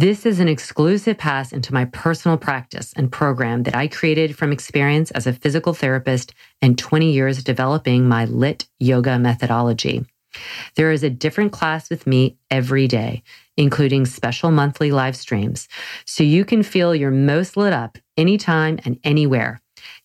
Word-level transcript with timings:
This 0.00 0.24
is 0.24 0.40
an 0.40 0.48
exclusive 0.48 1.18
pass 1.18 1.52
into 1.52 1.74
my 1.74 1.84
personal 1.84 2.38
practice 2.38 2.94
and 2.96 3.12
program 3.12 3.64
that 3.64 3.76
I 3.76 3.86
created 3.86 4.34
from 4.34 4.50
experience 4.50 5.10
as 5.10 5.26
a 5.26 5.34
physical 5.34 5.74
therapist 5.74 6.32
and 6.62 6.78
20 6.78 7.12
years 7.12 7.44
developing 7.44 8.08
my 8.08 8.24
LYT 8.24 8.66
yoga 8.78 9.18
methodology. 9.18 10.06
There 10.74 10.90
is 10.90 11.02
a 11.02 11.10
different 11.10 11.52
class 11.52 11.90
with 11.90 12.06
me 12.06 12.38
every 12.50 12.88
day, 12.88 13.22
including 13.58 14.06
special 14.06 14.50
monthly 14.50 14.90
live 14.90 15.16
streams, 15.16 15.68
so 16.06 16.24
you 16.24 16.46
can 16.46 16.62
feel 16.62 16.94
your 16.94 17.10
most 17.10 17.58
lit 17.58 17.74
up 17.74 17.98
anytime 18.16 18.78
and 18.86 18.98
anywhere. 19.04 19.60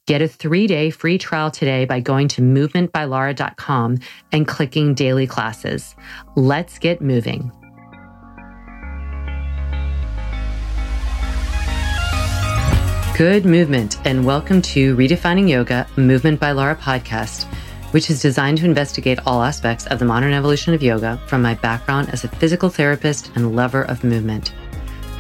Get 0.08 0.22
a 0.22 0.28
three 0.28 0.68
day 0.68 0.90
free 0.90 1.18
trial 1.18 1.52
today 1.52 1.86
by 1.86 2.02
going 2.02 2.28
to 2.36 2.42
movementbylara.com 2.42 4.00
and 4.34 4.46
clicking 4.46 4.94
daily 4.94 5.26
classes. 5.26 5.96
Let's 6.36 6.80
get 6.80 7.02
moving. 7.02 7.50
Good 13.18 13.46
movement, 13.46 14.06
and 14.06 14.26
welcome 14.26 14.62
to 14.64 14.94
Redefining 14.98 15.48
Yoga, 15.48 15.88
Movement 15.96 16.38
by 16.38 16.52
Lara 16.52 16.76
podcast, 16.76 17.46
which 17.92 18.10
is 18.10 18.22
designed 18.22 18.58
to 18.58 18.66
investigate 18.66 19.20
all 19.26 19.42
aspects 19.42 19.86
of 19.86 20.00
the 20.00 20.06
modern 20.06 20.34
evolution 20.34 20.74
of 20.74 20.84
yoga 20.84 21.18
from 21.26 21.42
my 21.42 21.54
background 21.54 22.10
as 22.10 22.26
a 22.26 22.28
physical 22.28 22.68
therapist 22.68 23.32
and 23.36 23.56
lover 23.56 23.84
of 23.84 24.04
movement. 24.04 24.54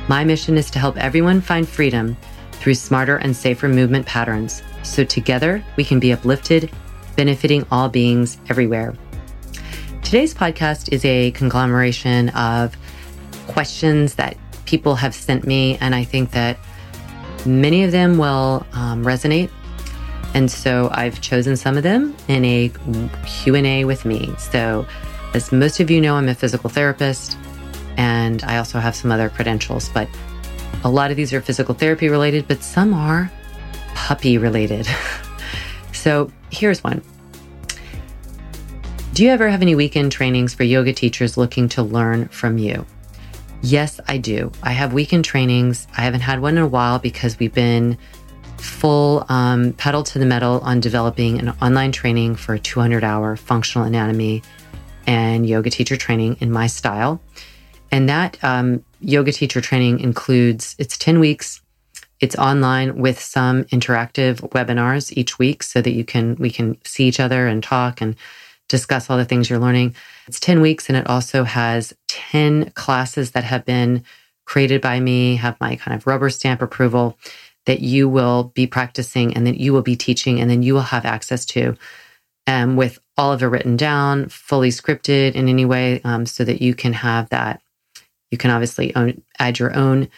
My 0.10 0.26
mission 0.26 0.58
is 0.58 0.70
to 0.72 0.80
help 0.80 0.98
everyone 0.98 1.40
find 1.40 1.66
freedom 1.66 2.18
through 2.52 2.74
smarter 2.74 3.16
and 3.16 3.34
safer 3.34 3.70
movement 3.70 4.06
patterns, 4.06 4.62
so 4.84 5.06
together 5.06 5.64
we 5.78 5.86
can 5.86 6.02
be 6.02 6.12
uplifted, 6.12 6.70
benefiting 7.16 7.66
all 7.72 7.88
beings 7.88 8.40
everywhere. 8.50 8.94
Today's 10.04 10.34
podcast 10.34 10.92
is 10.92 11.06
a 11.06 11.32
conglomeration 11.32 12.28
of 12.32 12.76
questions 13.48 14.16
that 14.16 14.36
people 14.66 14.96
have 14.96 15.16
sent 15.16 15.48
me, 15.48 15.78
and 15.80 15.96
I 15.96 16.04
think 16.04 16.32
that 16.32 16.58
Many 17.46 17.84
of 17.84 17.92
them 17.92 18.18
will 18.18 18.66
um, 18.74 19.04
resonate. 19.04 19.52
And 20.34 20.52
so 20.52 20.90
I've 20.92 21.22
chosen 21.22 21.56
some 21.56 21.78
of 21.78 21.84
them 21.84 22.16
in 22.28 22.44
a 22.44 22.72
Q&A 23.26 23.86
with 23.86 24.04
me. 24.04 24.34
So 24.38 24.86
as 25.34 25.52
most 25.52 25.80
of 25.80 25.90
you 25.90 26.02
know, 26.02 26.16
I'm 26.16 26.28
a 26.28 26.36
physical 26.36 26.70
therapist 26.70 27.38
and 27.98 28.44
I 28.44 28.58
also 28.58 28.80
have 28.80 28.96
some 28.96 29.12
other 29.12 29.30
credentials, 29.30 29.90
but 29.90 30.10
a 30.84 30.90
lot 30.90 31.12
of 31.12 31.18
these 31.18 31.34
are 31.34 31.42
physical 31.42 31.74
therapy 31.74 32.10
related, 32.10 32.48
but 32.48 32.62
some 32.62 32.94
are 32.94 33.32
puppy 33.94 34.38
related. 34.38 34.88
so 35.94 36.32
here's 36.52 36.84
one. 36.84 37.02
Do 39.14 39.24
you 39.24 39.30
ever 39.30 39.50
have 39.50 39.62
any 39.62 39.76
weekend 39.76 40.12
trainings 40.12 40.54
for 40.54 40.64
yoga 40.64 40.92
teachers 40.92 41.38
looking 41.38 41.70
to 41.70 41.84
learn 41.84 42.28
from 42.28 42.58
you? 42.58 42.86
Yes, 43.62 44.00
I 44.08 44.18
do. 44.18 44.52
I 44.62 44.72
have 44.72 44.94
weekend 44.94 45.26
trainings. 45.26 45.88
I 45.98 46.02
haven't 46.02 46.22
had 46.22 46.40
one 46.40 46.58
in 46.58 46.64
a 46.64 46.68
while 46.68 47.00
because 47.00 47.40
we've 47.40 47.54
been 47.54 47.98
full 48.58 49.26
um, 49.30 49.74
pedal 49.74 50.04
to 50.04 50.20
the 50.20 50.26
metal 50.26 50.60
on 50.64 50.80
developing 50.80 51.40
an 51.40 51.50
online 51.62 51.92
training 51.92 52.36
for 52.36 52.54
a 52.56 52.60
200 52.60 53.04
hour 53.04 53.36
functional 53.36 53.86
anatomy 53.86 54.42
and 55.08 55.48
yoga 55.48 55.70
teacher 55.70 55.98
training 55.98 56.38
in 56.40 56.52
my 56.52 56.68
style. 56.68 57.22
And 57.92 58.10
that 58.10 58.38
um, 58.44 58.84
yoga 59.00 59.32
teacher 59.32 59.62
training 59.62 60.00
includes 60.00 60.76
it's 60.80 60.98
10 60.98 61.20
weeks. 61.20 61.62
It's 62.20 62.36
online 62.36 62.98
with 62.98 63.20
some 63.20 63.66
interactive 63.66 64.38
webinars 64.52 65.12
each 65.16 65.38
week 65.38 65.64
so 65.64 65.82
that 65.82 65.92
you 65.92 66.04
can 66.04 66.36
we 66.36 66.50
can 66.50 66.78
see 66.84 67.06
each 67.06 67.20
other 67.20 67.48
and 67.48 67.62
talk 67.62 68.02
and 68.02 68.16
discuss 68.68 69.10
all 69.10 69.18
the 69.18 69.26
things 69.26 69.50
you're 69.50 69.60
learning. 69.60 69.96
It's 70.28 70.40
10 70.40 70.62
weeks 70.62 70.90
and 70.90 70.98
it 70.98 71.08
also 71.08 71.44
has 71.44 71.94
10 72.08 72.72
classes 72.72 73.32
that 73.32 73.44
have 73.44 73.66
been 73.66 74.04
created 74.46 74.82
by 74.82 75.00
me, 75.00 75.36
have 75.38 75.60
my 75.60 75.76
kind 75.76 75.96
of 75.96 76.08
rubber 76.08 76.30
stamp 76.30 76.62
approval 76.62 77.18
that 77.66 77.80
you 77.80 78.08
will 78.08 78.46
be 78.56 78.68
practicing 78.68 79.34
and 79.36 79.48
that 79.48 79.60
you 79.60 79.74
will 79.74 79.82
be 79.82 79.96
teaching 79.96 80.40
and 80.40 80.50
then 80.50 80.62
you 80.62 80.74
will 80.74 80.82
have 80.82 81.06
access 81.06 81.46
to 81.46 81.76
um, 82.48 82.76
with 82.76 83.00
all 83.18 83.32
of 83.32 83.42
it 83.42 83.48
written 83.48 83.76
down, 83.76 84.30
fully 84.30 84.70
scripted 84.70 85.34
in 85.34 85.50
any 85.50 85.66
way 85.66 86.02
um, 86.04 86.26
so 86.26 86.44
that 86.44 86.62
you 86.62 86.76
can 86.76 86.94
have 86.94 87.30
that. 87.30 87.62
You 88.32 88.38
can 88.38 88.52
obviously 88.52 88.96
own, 88.96 89.22
add 89.40 89.58
your 89.58 89.76
own 89.76 90.10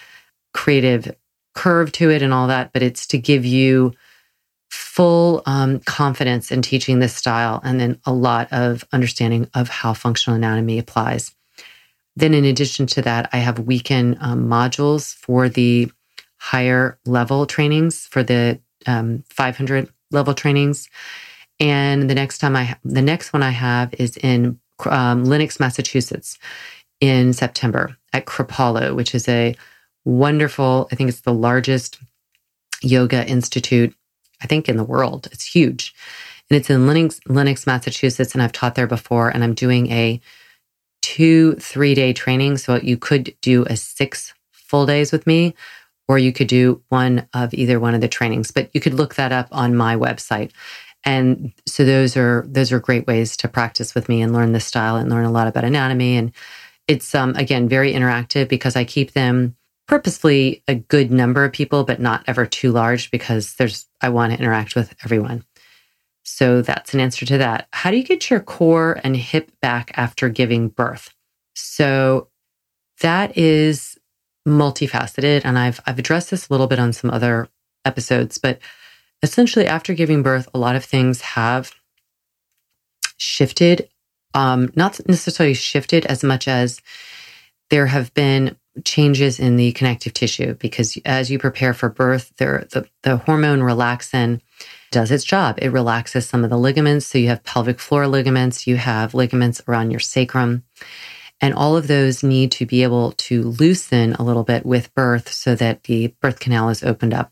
creative 0.53 1.15
curve 1.55 1.91
to 1.93 2.09
it 2.09 2.21
and 2.21 2.33
all 2.33 2.47
that, 2.47 2.73
but 2.73 2.83
it's 2.83 3.07
to 3.07 3.17
give 3.17 3.45
you 3.45 3.93
full 4.69 5.43
um, 5.45 5.79
confidence 5.81 6.51
in 6.51 6.61
teaching 6.61 6.99
this 6.99 7.15
style 7.15 7.61
and 7.63 7.79
then 7.79 7.99
a 8.05 8.13
lot 8.13 8.47
of 8.51 8.83
understanding 8.91 9.49
of 9.53 9.69
how 9.69 9.93
functional 9.93 10.35
anatomy 10.35 10.77
applies. 10.77 11.33
Then, 12.15 12.33
in 12.33 12.45
addition 12.45 12.87
to 12.87 13.01
that, 13.03 13.29
I 13.31 13.37
have 13.37 13.59
weekend 13.59 14.17
um, 14.21 14.47
modules 14.47 15.13
for 15.13 15.49
the 15.49 15.91
higher 16.37 16.97
level 17.05 17.45
trainings, 17.45 18.07
for 18.07 18.23
the 18.23 18.59
um, 18.87 19.23
500 19.29 19.89
level 20.11 20.33
trainings. 20.33 20.89
And 21.59 22.09
the 22.09 22.15
next 22.15 22.39
time 22.39 22.55
I, 22.55 22.75
the 22.83 23.01
next 23.01 23.33
one 23.33 23.43
I 23.43 23.51
have 23.51 23.93
is 23.95 24.17
in 24.17 24.59
um, 24.85 25.25
Lenox, 25.25 25.59
Massachusetts 25.59 26.37
in 26.99 27.33
September 27.33 27.95
at 28.13 28.25
Kripalu, 28.25 28.95
which 28.95 29.13
is 29.13 29.27
a 29.27 29.55
wonderful, 30.05 30.87
I 30.91 30.95
think 30.95 31.09
it's 31.09 31.21
the 31.21 31.33
largest 31.33 31.99
yoga 32.81 33.25
institute 33.27 33.95
I 34.41 34.47
think, 34.47 34.69
in 34.69 34.77
the 34.77 34.83
world. 34.83 35.27
It's 35.31 35.45
huge. 35.45 35.93
And 36.49 36.57
it's 36.57 36.69
in 36.69 36.87
Lenox, 36.87 37.67
Massachusetts. 37.67 38.33
And 38.33 38.41
I've 38.41 38.51
taught 38.51 38.75
there 38.75 38.87
before. 38.87 39.29
And 39.29 39.43
I'm 39.43 39.53
doing 39.53 39.91
a 39.91 40.21
two, 41.01 41.55
three 41.55 41.95
day 41.95 42.13
training. 42.13 42.57
So 42.57 42.75
you 42.75 42.97
could 42.97 43.35
do 43.41 43.65
a 43.65 43.75
six 43.75 44.33
full 44.51 44.85
days 44.85 45.11
with 45.11 45.25
me, 45.25 45.55
or 46.07 46.19
you 46.19 46.33
could 46.33 46.47
do 46.47 46.81
one 46.89 47.27
of 47.33 47.53
either 47.53 47.79
one 47.79 47.95
of 47.95 48.01
the 48.01 48.07
trainings. 48.07 48.51
But 48.51 48.69
you 48.73 48.81
could 48.81 48.93
look 48.93 49.15
that 49.15 49.31
up 49.31 49.47
on 49.51 49.75
my 49.75 49.95
website. 49.95 50.51
And 51.03 51.53
so 51.65 51.85
those 51.85 52.17
are 52.17 52.45
those 52.49 52.71
are 52.71 52.79
great 52.79 53.07
ways 53.07 53.37
to 53.37 53.47
practice 53.47 53.95
with 53.95 54.09
me 54.09 54.21
and 54.21 54.33
learn 54.33 54.51
the 54.51 54.59
style 54.59 54.97
and 54.97 55.09
learn 55.09 55.25
a 55.25 55.31
lot 55.31 55.47
about 55.47 55.63
anatomy. 55.63 56.17
And 56.17 56.33
it's 56.87 57.13
um, 57.15 57.33
again 57.35 57.69
very 57.69 57.93
interactive 57.93 58.47
because 58.47 58.75
I 58.75 58.83
keep 58.83 59.13
them 59.13 59.55
purposefully 59.87 60.63
a 60.67 60.75
good 60.75 61.11
number 61.11 61.45
of 61.45 61.53
people, 61.53 61.83
but 61.83 61.99
not 61.99 62.23
ever 62.27 62.45
too 62.45 62.71
large 62.71 63.09
because 63.09 63.55
there's, 63.55 63.85
I 64.01 64.09
want 64.09 64.33
to 64.33 64.39
interact 64.39 64.75
with 64.75 64.93
everyone. 65.03 65.43
So 66.23 66.61
that's 66.61 66.93
an 66.93 66.99
answer 66.99 67.25
to 67.25 67.37
that. 67.37 67.67
How 67.71 67.89
do 67.89 67.97
you 67.97 68.03
get 68.03 68.29
your 68.29 68.41
core 68.41 68.99
and 69.03 69.15
hip 69.15 69.49
back 69.61 69.91
after 69.95 70.27
giving 70.27 70.67
birth? 70.67 71.13
So 71.55 72.27
that 73.01 73.37
is 73.37 73.97
multifaceted. 74.45 75.41
And 75.45 75.57
I've, 75.57 75.79
I've 75.85 75.99
addressed 75.99 76.31
this 76.31 76.49
a 76.49 76.53
little 76.53 76.67
bit 76.67 76.79
on 76.79 76.91
some 76.91 77.09
other 77.09 77.47
episodes, 77.85 78.37
but 78.37 78.59
essentially 79.23 79.67
after 79.67 79.93
giving 79.93 80.21
birth, 80.21 80.49
a 80.53 80.59
lot 80.59 80.75
of 80.75 80.83
things 80.83 81.21
have 81.21 81.71
shifted. 83.17 83.87
Um, 84.33 84.71
not 84.75 84.99
necessarily 85.07 85.53
shifted 85.53 86.05
as 86.05 86.23
much 86.23 86.47
as 86.47 86.81
there 87.69 87.87
have 87.87 88.13
been 88.13 88.57
changes 88.83 89.39
in 89.39 89.55
the 89.55 89.71
connective 89.73 90.13
tissue 90.13 90.53
because 90.55 90.97
as 91.05 91.29
you 91.29 91.39
prepare 91.39 91.73
for 91.73 91.89
birth, 91.89 92.33
there, 92.37 92.67
the, 92.71 92.87
the 93.03 93.17
hormone 93.17 93.59
relaxin 93.59 94.41
does 94.91 95.11
its 95.11 95.23
job. 95.23 95.59
It 95.61 95.69
relaxes 95.71 96.27
some 96.27 96.43
of 96.43 96.49
the 96.49 96.57
ligaments. 96.57 97.05
So 97.05 97.17
you 97.17 97.27
have 97.29 97.43
pelvic 97.43 97.79
floor 97.79 98.07
ligaments, 98.07 98.67
you 98.67 98.77
have 98.77 99.13
ligaments 99.13 99.61
around 99.67 99.91
your 99.91 99.99
sacrum. 99.99 100.63
And 101.39 101.53
all 101.53 101.77
of 101.77 101.87
those 101.87 102.23
need 102.23 102.51
to 102.53 102.65
be 102.65 102.83
able 102.83 103.11
to 103.13 103.43
loosen 103.43 104.13
a 104.13 104.23
little 104.23 104.43
bit 104.43 104.65
with 104.65 104.93
birth 104.95 105.31
so 105.31 105.53
that 105.55 105.83
the 105.83 106.15
birth 106.21 106.39
canal 106.39 106.69
is 106.69 106.83
opened 106.83 107.13
up. 107.13 107.31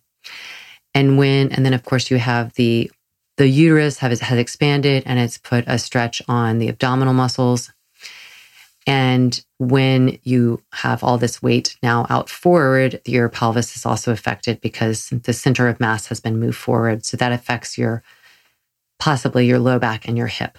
And 0.93 1.17
when, 1.17 1.51
and 1.51 1.65
then 1.65 1.73
of 1.73 1.83
course 1.83 2.11
you 2.11 2.17
have 2.17 2.53
the 2.53 2.91
the 3.37 3.47
uterus 3.47 3.97
has, 3.97 4.21
has 4.21 4.39
expanded 4.39 5.03
and 5.05 5.19
it's 5.19 5.37
put 5.37 5.65
a 5.67 5.77
stretch 5.77 6.21
on 6.27 6.57
the 6.57 6.69
abdominal 6.69 7.13
muscles. 7.13 7.71
And 8.87 9.43
when 9.57 10.19
you 10.23 10.61
have 10.73 11.03
all 11.03 11.17
this 11.17 11.41
weight 11.41 11.75
now 11.81 12.05
out 12.09 12.29
forward, 12.29 13.01
your 13.05 13.29
pelvis 13.29 13.75
is 13.75 13.85
also 13.85 14.11
affected 14.11 14.61
because 14.61 15.09
the 15.09 15.33
center 15.33 15.67
of 15.67 15.79
mass 15.79 16.07
has 16.07 16.19
been 16.19 16.39
moved 16.39 16.57
forward. 16.57 17.03
So 17.03 17.17
that 17.17 17.31
affects 17.31 17.77
your 17.77 18.03
possibly 18.99 19.47
your 19.47 19.59
low 19.59 19.79
back 19.79 20.07
and 20.07 20.17
your 20.17 20.27
hip. 20.27 20.57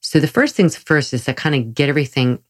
So 0.00 0.20
the 0.20 0.28
first 0.28 0.54
things 0.54 0.76
first 0.76 1.14
is 1.14 1.24
to 1.24 1.34
kind 1.34 1.54
of 1.54 1.74
get 1.74 1.88
everything 1.88 2.40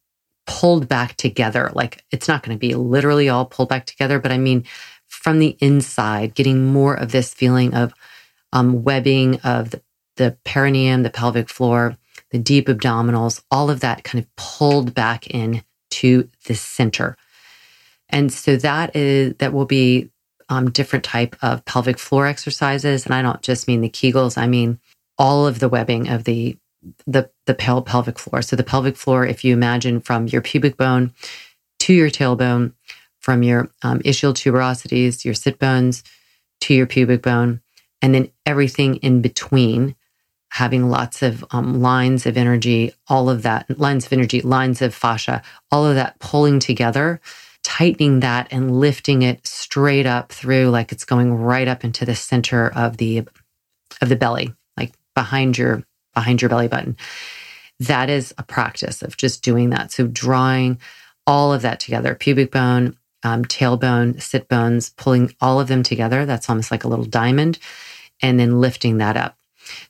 pulled 0.46 0.88
back 0.88 1.16
together. 1.16 1.70
Like 1.74 2.02
it's 2.10 2.28
not 2.28 2.42
going 2.42 2.56
to 2.56 2.60
be 2.60 2.74
literally 2.74 3.28
all 3.28 3.46
pulled 3.46 3.68
back 3.68 3.86
together, 3.86 4.18
but 4.18 4.32
I 4.32 4.38
mean 4.38 4.64
from 5.06 5.38
the 5.38 5.56
inside, 5.60 6.34
getting 6.34 6.66
more 6.66 6.94
of 6.94 7.12
this 7.12 7.32
feeling 7.32 7.72
of 7.74 7.94
um, 8.52 8.82
webbing 8.82 9.40
of 9.40 9.70
the, 9.70 9.82
the 10.16 10.36
perineum, 10.44 11.02
the 11.02 11.10
pelvic 11.10 11.48
floor, 11.48 11.96
the 12.34 12.40
deep 12.40 12.66
abdominals, 12.66 13.40
all 13.48 13.70
of 13.70 13.78
that 13.78 14.02
kind 14.02 14.20
of 14.20 14.34
pulled 14.34 14.92
back 14.92 15.28
in 15.28 15.62
to 15.88 16.28
the 16.46 16.54
center. 16.56 17.16
And 18.08 18.32
so 18.32 18.56
that 18.56 18.96
is 18.96 19.34
that 19.38 19.52
will 19.52 19.66
be 19.66 20.10
um, 20.48 20.72
different 20.72 21.04
type 21.04 21.36
of 21.42 21.64
pelvic 21.64 21.96
floor 21.96 22.26
exercises. 22.26 23.06
And 23.06 23.14
I 23.14 23.22
don't 23.22 23.40
just 23.40 23.68
mean 23.68 23.82
the 23.82 23.88
Kegels, 23.88 24.36
I 24.36 24.48
mean 24.48 24.80
all 25.16 25.46
of 25.46 25.60
the 25.60 25.68
webbing 25.68 26.08
of 26.08 26.24
the 26.24 26.58
the 27.06 27.30
the 27.46 27.54
pel- 27.54 27.82
pelvic 27.82 28.18
floor. 28.18 28.42
So 28.42 28.56
the 28.56 28.64
pelvic 28.64 28.96
floor, 28.96 29.24
if 29.24 29.44
you 29.44 29.52
imagine 29.52 30.00
from 30.00 30.26
your 30.26 30.42
pubic 30.42 30.76
bone 30.76 31.14
to 31.78 31.94
your 31.94 32.10
tailbone, 32.10 32.72
from 33.20 33.44
your 33.44 33.70
um, 33.84 34.00
ischial 34.00 34.34
tuberosities, 34.34 35.24
your 35.24 35.34
sit 35.34 35.60
bones 35.60 36.02
to 36.62 36.74
your 36.74 36.86
pubic 36.86 37.22
bone, 37.22 37.60
and 38.02 38.12
then 38.12 38.32
everything 38.44 38.96
in 38.96 39.22
between, 39.22 39.94
having 40.54 40.88
lots 40.88 41.20
of 41.20 41.44
um, 41.50 41.82
lines 41.82 42.26
of 42.26 42.36
energy, 42.36 42.92
all 43.08 43.28
of 43.28 43.42
that, 43.42 43.68
lines 43.76 44.06
of 44.06 44.12
energy, 44.12 44.40
lines 44.40 44.80
of 44.80 44.94
fascia, 44.94 45.42
all 45.72 45.84
of 45.84 45.96
that 45.96 46.16
pulling 46.20 46.60
together, 46.60 47.20
tightening 47.64 48.20
that 48.20 48.46
and 48.52 48.78
lifting 48.78 49.22
it 49.22 49.44
straight 49.44 50.06
up 50.06 50.30
through 50.30 50.68
like 50.68 50.92
it's 50.92 51.04
going 51.04 51.34
right 51.34 51.66
up 51.66 51.82
into 51.82 52.04
the 52.04 52.14
center 52.14 52.68
of 52.68 52.98
the 52.98 53.26
of 54.00 54.08
the 54.08 54.14
belly, 54.14 54.54
like 54.76 54.94
behind 55.16 55.58
your 55.58 55.82
behind 56.14 56.40
your 56.40 56.48
belly 56.48 56.68
button. 56.68 56.96
That 57.80 58.08
is 58.08 58.32
a 58.38 58.44
practice 58.44 59.02
of 59.02 59.16
just 59.16 59.42
doing 59.42 59.70
that. 59.70 59.90
So 59.90 60.06
drawing 60.06 60.78
all 61.26 61.52
of 61.52 61.62
that 61.62 61.80
together, 61.80 62.14
pubic 62.14 62.52
bone, 62.52 62.96
um, 63.24 63.44
tailbone, 63.44 64.22
sit 64.22 64.46
bones, 64.46 64.90
pulling 64.90 65.34
all 65.40 65.58
of 65.58 65.66
them 65.66 65.82
together. 65.82 66.24
That's 66.24 66.48
almost 66.48 66.70
like 66.70 66.84
a 66.84 66.88
little 66.88 67.06
diamond, 67.06 67.58
and 68.22 68.38
then 68.38 68.60
lifting 68.60 68.98
that 68.98 69.16
up. 69.16 69.36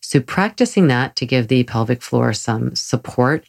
So 0.01 0.21
practicing 0.21 0.87
that 0.89 1.17
to 1.17 1.27
give 1.27 1.49
the 1.49 1.65
pelvic 1.65 2.03
floor 2.03 2.33
some 2.33 2.75
support. 2.75 3.45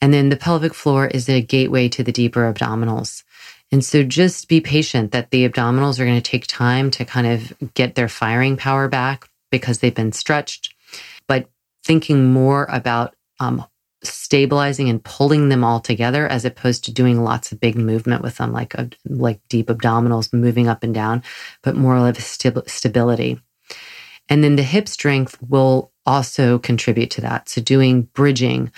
And 0.00 0.12
then 0.12 0.28
the 0.28 0.36
pelvic 0.36 0.74
floor 0.74 1.06
is 1.06 1.28
a 1.28 1.40
gateway 1.40 1.88
to 1.88 2.02
the 2.02 2.12
deeper 2.12 2.52
abdominals. 2.52 3.24
And 3.70 3.84
so 3.84 4.02
just 4.02 4.48
be 4.48 4.60
patient 4.60 5.12
that 5.12 5.30
the 5.30 5.48
abdominals 5.48 5.98
are 5.98 6.04
going 6.04 6.20
to 6.20 6.30
take 6.30 6.46
time 6.46 6.90
to 6.92 7.04
kind 7.04 7.26
of 7.26 7.52
get 7.74 7.94
their 7.94 8.08
firing 8.08 8.56
power 8.56 8.88
back 8.88 9.28
because 9.50 9.78
they've 9.78 9.94
been 9.94 10.12
stretched. 10.12 10.74
But 11.26 11.50
thinking 11.84 12.32
more 12.32 12.66
about 12.70 13.14
um, 13.40 13.64
stabilizing 14.02 14.88
and 14.88 15.02
pulling 15.02 15.48
them 15.48 15.64
all 15.64 15.80
together 15.80 16.26
as 16.26 16.44
opposed 16.44 16.84
to 16.84 16.92
doing 16.92 17.22
lots 17.22 17.52
of 17.52 17.60
big 17.60 17.76
movement 17.76 18.22
with 18.22 18.36
them, 18.36 18.52
like 18.52 18.74
a, 18.74 18.88
like 19.06 19.40
deep 19.48 19.68
abdominals 19.68 20.32
moving 20.32 20.68
up 20.68 20.82
and 20.82 20.94
down, 20.94 21.22
but 21.62 21.76
more 21.76 21.96
of 21.96 22.16
a 22.16 22.20
st- 22.20 22.68
stability. 22.68 23.40
And 24.28 24.44
then 24.44 24.56
the 24.56 24.62
hip 24.62 24.88
strength 24.88 25.36
will 25.40 25.92
also 26.04 26.58
contribute 26.58 27.10
to 27.12 27.20
that. 27.22 27.48
So 27.48 27.60
doing 27.60 28.02
bridging, 28.02 28.72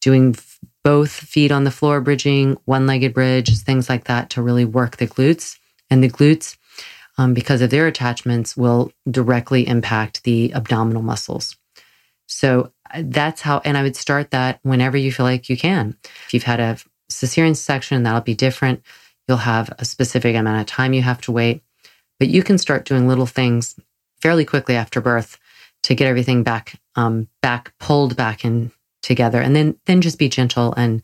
doing 0.00 0.36
both 0.82 1.10
feet 1.10 1.50
on 1.50 1.64
the 1.64 1.70
floor 1.70 2.00
bridging, 2.00 2.58
one 2.64 2.86
legged 2.86 3.14
bridge, 3.14 3.58
things 3.58 3.88
like 3.88 4.04
that 4.04 4.30
to 4.30 4.42
really 4.42 4.64
work 4.64 4.96
the 4.96 5.06
glutes. 5.06 5.58
And 5.90 6.02
the 6.02 6.10
glutes, 6.10 6.56
um, 7.18 7.34
because 7.34 7.62
of 7.62 7.70
their 7.70 7.86
attachments, 7.86 8.56
will 8.56 8.92
directly 9.10 9.66
impact 9.66 10.24
the 10.24 10.52
abdominal 10.54 11.02
muscles. 11.02 11.56
So 12.26 12.72
uh, 12.92 13.02
that's 13.04 13.42
how, 13.42 13.60
and 13.64 13.76
I 13.76 13.82
would 13.82 13.96
start 13.96 14.30
that 14.30 14.58
whenever 14.62 14.96
you 14.96 15.12
feel 15.12 15.26
like 15.26 15.48
you 15.48 15.56
can. 15.56 15.96
If 16.26 16.34
you've 16.34 16.42
had 16.42 16.60
a 16.60 16.78
cesarean 17.10 17.56
section, 17.56 18.02
that'll 18.02 18.20
be 18.22 18.34
different. 18.34 18.82
You'll 19.28 19.38
have 19.38 19.72
a 19.78 19.84
specific 19.84 20.36
amount 20.36 20.60
of 20.60 20.66
time 20.66 20.92
you 20.92 21.02
have 21.02 21.20
to 21.22 21.32
wait, 21.32 21.62
but 22.18 22.28
you 22.28 22.42
can 22.42 22.58
start 22.58 22.84
doing 22.84 23.08
little 23.08 23.26
things 23.26 23.74
fairly 24.24 24.44
quickly 24.44 24.74
after 24.74 25.00
birth 25.00 25.38
to 25.84 25.94
get 25.94 26.08
everything 26.08 26.42
back, 26.42 26.80
um, 26.96 27.28
back 27.42 27.72
pulled 27.78 28.16
back 28.16 28.44
in 28.44 28.72
together, 29.02 29.40
and 29.40 29.54
then 29.54 29.76
then 29.84 30.00
just 30.00 30.18
be 30.18 30.28
gentle 30.28 30.72
and 30.76 31.02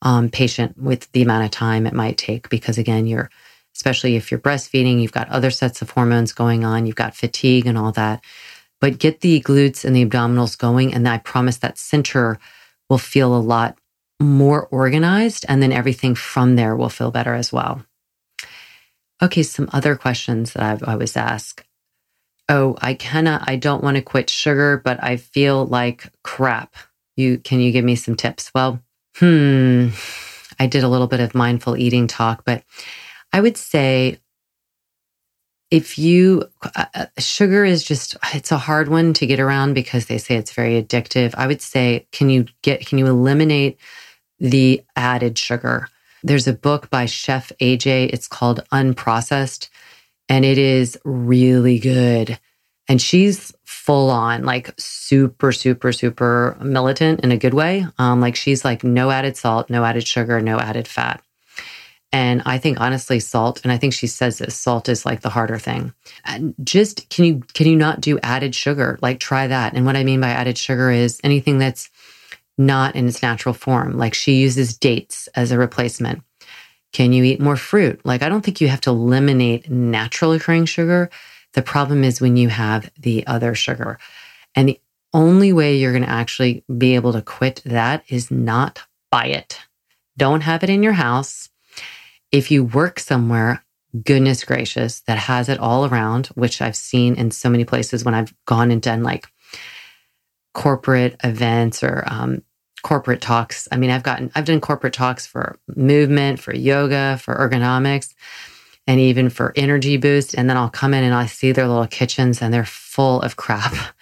um, 0.00 0.30
patient 0.30 0.78
with 0.78 1.10
the 1.12 1.22
amount 1.22 1.44
of 1.44 1.50
time 1.50 1.86
it 1.86 1.92
might 1.92 2.16
take 2.16 2.48
because 2.48 2.78
again, 2.78 3.06
you're 3.06 3.30
especially 3.74 4.16
if 4.16 4.30
you're 4.30 4.40
breastfeeding, 4.40 5.00
you've 5.00 5.12
got 5.12 5.28
other 5.28 5.50
sets 5.50 5.82
of 5.82 5.90
hormones 5.90 6.32
going 6.32 6.64
on, 6.64 6.86
you've 6.86 6.96
got 6.96 7.16
fatigue 7.16 7.66
and 7.66 7.76
all 7.76 7.92
that 7.92 8.22
but 8.82 8.98
get 8.98 9.20
the 9.20 9.40
glutes 9.40 9.84
and 9.84 9.94
the 9.94 10.04
abdominals 10.04 10.58
going. 10.58 10.92
And 10.92 11.08
I 11.08 11.18
promise 11.18 11.56
that 11.58 11.78
center 11.78 12.40
will 12.90 12.98
feel 12.98 13.34
a 13.34 13.38
lot 13.38 13.78
more 14.20 14.66
organized. 14.66 15.46
And 15.48 15.62
then 15.62 15.70
everything 15.70 16.16
from 16.16 16.56
there 16.56 16.74
will 16.74 16.88
feel 16.88 17.12
better 17.12 17.34
as 17.34 17.52
well. 17.52 17.86
Okay, 19.22 19.44
some 19.44 19.70
other 19.72 19.94
questions 19.94 20.52
that 20.52 20.64
I've, 20.64 20.82
I 20.82 20.96
was 20.96 21.16
asked. 21.16 21.62
Oh, 22.48 22.76
I 22.80 22.94
cannot, 22.94 23.48
I 23.48 23.56
don't 23.56 23.84
want 23.84 23.96
to 23.96 24.02
quit 24.02 24.28
sugar, 24.28 24.80
but 24.84 25.02
I 25.02 25.16
feel 25.16 25.66
like 25.66 26.10
crap. 26.22 26.74
You 27.16 27.38
can 27.38 27.60
you 27.60 27.72
give 27.72 27.84
me 27.84 27.94
some 27.94 28.16
tips? 28.16 28.50
Well, 28.54 28.82
hmm, 29.16 29.88
I 30.58 30.66
did 30.66 30.82
a 30.82 30.88
little 30.88 31.06
bit 31.06 31.20
of 31.20 31.34
mindful 31.34 31.76
eating 31.76 32.06
talk, 32.06 32.44
but 32.44 32.64
I 33.32 33.40
would 33.40 33.56
say 33.56 34.18
if 35.72 35.98
you 35.98 36.44
uh, 36.76 36.84
uh, 36.94 37.06
sugar 37.18 37.64
is 37.64 37.82
just 37.82 38.14
it's 38.34 38.52
a 38.52 38.58
hard 38.58 38.88
one 38.88 39.14
to 39.14 39.26
get 39.26 39.40
around 39.40 39.72
because 39.72 40.04
they 40.06 40.18
say 40.18 40.36
it's 40.36 40.52
very 40.52 40.80
addictive 40.80 41.34
i 41.36 41.46
would 41.46 41.62
say 41.62 42.06
can 42.12 42.28
you 42.28 42.44
get 42.60 42.86
can 42.86 42.98
you 42.98 43.06
eliminate 43.06 43.78
the 44.38 44.84
added 44.96 45.38
sugar 45.38 45.88
there's 46.22 46.46
a 46.46 46.52
book 46.52 46.90
by 46.90 47.06
chef 47.06 47.50
aj 47.60 47.86
it's 48.12 48.28
called 48.28 48.62
unprocessed 48.70 49.70
and 50.28 50.44
it 50.44 50.58
is 50.58 50.98
really 51.04 51.78
good 51.78 52.38
and 52.88 53.00
she's 53.00 53.52
full 53.64 54.10
on 54.10 54.44
like 54.44 54.72
super 54.78 55.52
super 55.52 55.92
super 55.92 56.56
militant 56.60 57.20
in 57.20 57.32
a 57.32 57.38
good 57.38 57.54
way 57.54 57.86
um 57.98 58.20
like 58.20 58.36
she's 58.36 58.64
like 58.64 58.84
no 58.84 59.10
added 59.10 59.36
salt 59.36 59.70
no 59.70 59.84
added 59.84 60.06
sugar 60.06 60.40
no 60.40 60.58
added 60.58 60.86
fat 60.86 61.22
and 62.12 62.42
I 62.44 62.58
think 62.58 62.78
honestly, 62.78 63.20
salt, 63.20 63.62
and 63.64 63.72
I 63.72 63.78
think 63.78 63.94
she 63.94 64.06
says 64.06 64.38
this, 64.38 64.54
salt 64.54 64.88
is 64.90 65.06
like 65.06 65.22
the 65.22 65.30
harder 65.30 65.58
thing. 65.58 65.94
And 66.26 66.54
just 66.62 67.08
can 67.08 67.24
you 67.24 67.42
can 67.54 67.66
you 67.66 67.74
not 67.74 68.02
do 68.02 68.18
added 68.22 68.54
sugar? 68.54 68.98
Like 69.00 69.18
try 69.18 69.46
that. 69.46 69.74
And 69.74 69.86
what 69.86 69.96
I 69.96 70.04
mean 70.04 70.20
by 70.20 70.28
added 70.28 70.58
sugar 70.58 70.90
is 70.90 71.20
anything 71.24 71.58
that's 71.58 71.88
not 72.58 72.96
in 72.96 73.08
its 73.08 73.22
natural 73.22 73.54
form. 73.54 73.96
Like 73.96 74.12
she 74.12 74.34
uses 74.34 74.76
dates 74.76 75.26
as 75.34 75.52
a 75.52 75.58
replacement. 75.58 76.22
Can 76.92 77.12
you 77.12 77.24
eat 77.24 77.40
more 77.40 77.56
fruit? 77.56 78.00
Like 78.04 78.22
I 78.22 78.28
don't 78.28 78.42
think 78.42 78.60
you 78.60 78.68
have 78.68 78.80
to 78.82 78.90
eliminate 78.90 79.70
naturally 79.70 80.36
occurring 80.36 80.66
sugar. 80.66 81.10
The 81.54 81.62
problem 81.62 82.04
is 82.04 82.20
when 82.20 82.36
you 82.36 82.48
have 82.48 82.90
the 82.98 83.26
other 83.26 83.54
sugar. 83.54 83.98
And 84.54 84.68
the 84.68 84.80
only 85.14 85.52
way 85.52 85.76
you're 85.76 85.92
going 85.92 86.04
to 86.04 86.10
actually 86.10 86.64
be 86.78 86.94
able 86.94 87.12
to 87.12 87.22
quit 87.22 87.62
that 87.64 88.04
is 88.08 88.30
not 88.30 88.82
buy 89.10 89.26
it. 89.26 89.58
Don't 90.16 90.42
have 90.42 90.62
it 90.62 90.70
in 90.70 90.82
your 90.82 90.92
house 90.92 91.50
if 92.32 92.50
you 92.50 92.64
work 92.64 92.98
somewhere, 92.98 93.62
goodness 94.04 94.42
gracious, 94.42 95.00
that 95.00 95.18
has 95.18 95.50
it 95.50 95.60
all 95.60 95.86
around, 95.86 96.28
which 96.28 96.62
I've 96.62 96.74
seen 96.74 97.14
in 97.14 97.30
so 97.30 97.50
many 97.50 97.64
places 97.64 98.04
when 98.04 98.14
I've 98.14 98.34
gone 98.46 98.70
and 98.70 98.80
done 98.80 99.02
like 99.02 99.28
corporate 100.54 101.16
events 101.22 101.82
or 101.82 102.04
um, 102.06 102.42
corporate 102.82 103.20
talks. 103.20 103.68
I 103.70 103.76
mean, 103.76 103.90
I've 103.90 104.02
gotten, 104.02 104.30
I've 104.34 104.44
done 104.44 104.60
corporate 104.60 104.92
talks 104.92 105.26
for 105.26 105.58
movement, 105.74 106.40
for 106.40 106.54
yoga, 106.54 107.18
for 107.18 107.34
ergonomics, 107.34 108.14
and 108.86 109.00
even 109.00 109.30
for 109.30 109.52
energy 109.56 109.96
boost. 109.96 110.34
And 110.34 110.48
then 110.50 110.56
I'll 110.56 110.70
come 110.70 110.94
in 110.94 111.04
and 111.04 111.14
I 111.14 111.26
see 111.26 111.52
their 111.52 111.68
little 111.68 111.86
kitchens 111.86 112.42
and 112.42 112.52
they're 112.52 112.64
full 112.64 113.20
of 113.22 113.36
crap. 113.36 113.74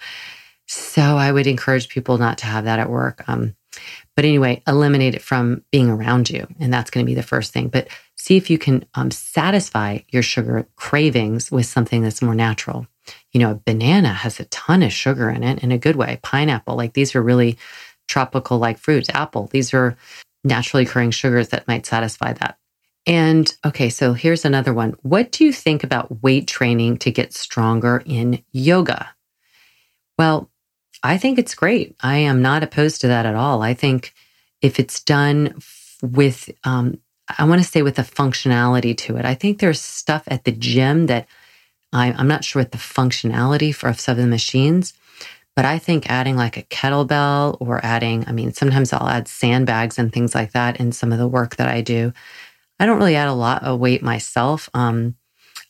So 0.73 1.01
I 1.01 1.33
would 1.33 1.47
encourage 1.47 1.89
people 1.89 2.17
not 2.17 2.37
to 2.37 2.45
have 2.45 2.63
that 2.63 2.79
at 2.79 2.89
work. 2.89 3.27
Um, 3.27 3.57
but 4.15 4.23
anyway, 4.23 4.63
eliminate 4.65 5.15
it 5.15 5.21
from 5.21 5.65
being 5.69 5.89
around 5.89 6.29
you. 6.29 6.47
And 6.61 6.73
that's 6.73 6.89
going 6.89 7.05
to 7.05 7.09
be 7.09 7.13
the 7.13 7.23
first 7.23 7.51
thing. 7.51 7.67
But 7.67 7.89
see 8.15 8.37
if 8.37 8.49
you 8.49 8.57
can 8.57 8.85
um, 8.93 9.11
satisfy 9.11 9.99
your 10.11 10.23
sugar 10.23 10.65
cravings 10.77 11.51
with 11.51 11.65
something 11.65 12.01
that's 12.01 12.21
more 12.21 12.35
natural. 12.35 12.87
You 13.33 13.41
know, 13.41 13.51
a 13.51 13.55
banana 13.55 14.13
has 14.13 14.39
a 14.39 14.45
ton 14.45 14.81
of 14.81 14.93
sugar 14.93 15.29
in 15.29 15.43
it 15.43 15.61
in 15.61 15.73
a 15.73 15.77
good 15.77 15.97
way. 15.97 16.19
Pineapple, 16.21 16.77
like 16.77 16.93
these 16.93 17.15
are 17.15 17.21
really 17.21 17.57
tropical 18.11 18.59
like 18.59 18.77
fruits. 18.77 19.09
Apple, 19.13 19.47
these 19.47 19.73
are 19.73 19.95
naturally 20.43 20.83
occurring 20.83 21.11
sugars 21.11 21.49
that 21.49 21.67
might 21.67 21.85
satisfy 21.85 22.33
that. 22.33 22.57
And 23.07 23.51
okay, 23.65 23.89
so 23.89 24.13
here's 24.13 24.45
another 24.45 24.73
one. 24.73 24.95
What 25.01 25.31
do 25.31 25.45
you 25.45 25.53
think 25.53 25.83
about 25.83 26.21
weight 26.21 26.47
training 26.47 26.97
to 26.97 27.11
get 27.11 27.33
stronger 27.33 28.03
in 28.05 28.43
yoga? 28.51 29.09
Well, 30.19 30.51
I 31.01 31.17
think 31.17 31.39
it's 31.39 31.55
great. 31.55 31.95
I 32.01 32.17
am 32.17 32.41
not 32.41 32.63
opposed 32.63 33.01
to 33.01 33.07
that 33.07 33.25
at 33.25 33.33
all. 33.33 33.63
I 33.63 33.73
think 33.73 34.13
if 34.61 34.79
it's 34.79 35.01
done 35.03 35.59
with, 36.03 36.51
um, 36.63 36.99
I 37.39 37.45
want 37.45 37.61
to 37.61 37.67
say 37.67 37.81
with 37.81 37.97
a 37.97 38.03
functionality 38.03 38.95
to 38.97 39.17
it. 39.17 39.25
I 39.25 39.33
think 39.33 39.59
there's 39.59 39.81
stuff 39.81 40.23
at 40.27 40.43
the 40.43 40.51
gym 40.51 41.07
that 41.07 41.27
I, 41.93 42.11
I'm 42.11 42.27
not 42.27 42.43
sure 42.43 42.61
what 42.61 42.71
the 42.71 42.77
functionality 42.77 43.73
for 43.73 43.91
some 43.93 44.13
of 44.13 44.17
the 44.17 44.27
machines, 44.27 44.93
but 45.61 45.67
I 45.67 45.77
think 45.77 46.09
adding 46.09 46.37
like 46.37 46.57
a 46.57 46.63
kettlebell 46.63 47.55
or 47.59 47.85
adding, 47.85 48.25
I 48.25 48.31
mean, 48.31 48.51
sometimes 48.51 48.91
I'll 48.91 49.07
add 49.07 49.27
sandbags 49.27 49.99
and 49.99 50.11
things 50.11 50.33
like 50.33 50.53
that 50.53 50.79
in 50.79 50.91
some 50.91 51.11
of 51.11 51.19
the 51.19 51.27
work 51.27 51.57
that 51.57 51.67
I 51.67 51.81
do. 51.81 52.13
I 52.79 52.87
don't 52.87 52.97
really 52.97 53.15
add 53.15 53.27
a 53.27 53.33
lot 53.33 53.61
of 53.61 53.79
weight 53.79 54.01
myself. 54.01 54.71
Um, 54.73 55.17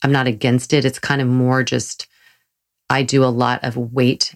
I'm 0.01 0.13
not 0.13 0.27
against 0.27 0.71
it. 0.71 0.85
It's 0.85 0.97
kind 0.97 1.21
of 1.21 1.27
more 1.27 1.61
just, 1.61 2.07
I 2.89 3.03
do 3.03 3.25
a 3.25 3.25
lot 3.25 3.65
of 3.65 3.75
weight 3.75 4.33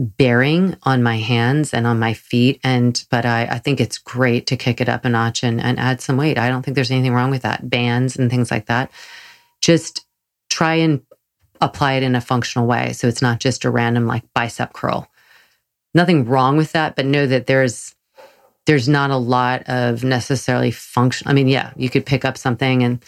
bearing 0.00 0.76
on 0.82 1.04
my 1.04 1.18
hands 1.18 1.72
and 1.72 1.86
on 1.86 2.00
my 2.00 2.12
feet. 2.12 2.58
And, 2.64 3.00
but 3.08 3.24
I, 3.24 3.44
I 3.44 3.58
think 3.60 3.80
it's 3.80 3.98
great 3.98 4.48
to 4.48 4.56
kick 4.56 4.80
it 4.80 4.88
up 4.88 5.04
a 5.04 5.08
notch 5.08 5.44
and, 5.44 5.60
and 5.60 5.78
add 5.78 6.00
some 6.00 6.16
weight. 6.16 6.38
I 6.38 6.48
don't 6.48 6.64
think 6.64 6.74
there's 6.74 6.90
anything 6.90 7.14
wrong 7.14 7.30
with 7.30 7.42
that. 7.42 7.70
Bands 7.70 8.16
and 8.16 8.28
things 8.28 8.50
like 8.50 8.66
that. 8.66 8.90
Just 9.60 10.04
try 10.50 10.74
and 10.74 11.02
apply 11.60 11.94
it 11.94 12.02
in 12.02 12.14
a 12.14 12.20
functional 12.20 12.66
way. 12.66 12.92
So 12.92 13.08
it's 13.08 13.22
not 13.22 13.40
just 13.40 13.64
a 13.64 13.70
random 13.70 14.06
like 14.06 14.24
bicep 14.34 14.72
curl. 14.72 15.08
Nothing 15.94 16.26
wrong 16.26 16.56
with 16.56 16.72
that, 16.72 16.96
but 16.96 17.06
know 17.06 17.26
that 17.26 17.46
there's 17.46 17.94
there's 18.66 18.88
not 18.88 19.10
a 19.10 19.16
lot 19.16 19.62
of 19.66 20.04
necessarily 20.04 20.70
function. 20.70 21.26
I 21.26 21.32
mean, 21.32 21.48
yeah, 21.48 21.72
you 21.76 21.88
could 21.88 22.04
pick 22.04 22.26
up 22.26 22.36
something 22.36 22.82
and 22.82 23.02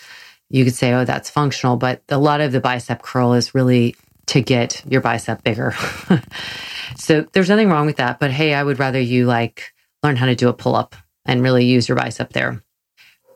you 0.49 0.65
could 0.65 0.75
say, 0.75 0.95
oh, 0.95 1.05
that's 1.05 1.29
functional, 1.29 1.77
but 1.77 2.03
a 2.09 2.17
lot 2.17 2.41
of 2.41 2.51
the 2.53 2.61
bicep 2.61 3.03
curl 3.03 3.35
is 3.35 3.55
really 3.55 3.95
to 4.27 4.41
get 4.41 4.83
your 4.91 5.03
bicep 5.03 5.45
bigger. 5.45 5.75
so 6.97 7.27
there's 7.33 7.51
nothing 7.51 7.69
wrong 7.69 7.85
with 7.85 7.97
that. 7.97 8.19
But 8.19 8.31
hey, 8.31 8.55
I 8.55 8.63
would 8.63 8.79
rather 8.79 9.01
you 9.01 9.27
like 9.27 9.75
learn 10.03 10.17
how 10.17 10.27
to 10.27 10.35
do 10.35 10.49
a 10.49 10.53
pull 10.55 10.75
up 10.75 10.97
and 11.27 11.43
really 11.43 11.67
use 11.67 11.89
your 11.89 11.97
bicep 11.97 12.33
there. 12.33 12.63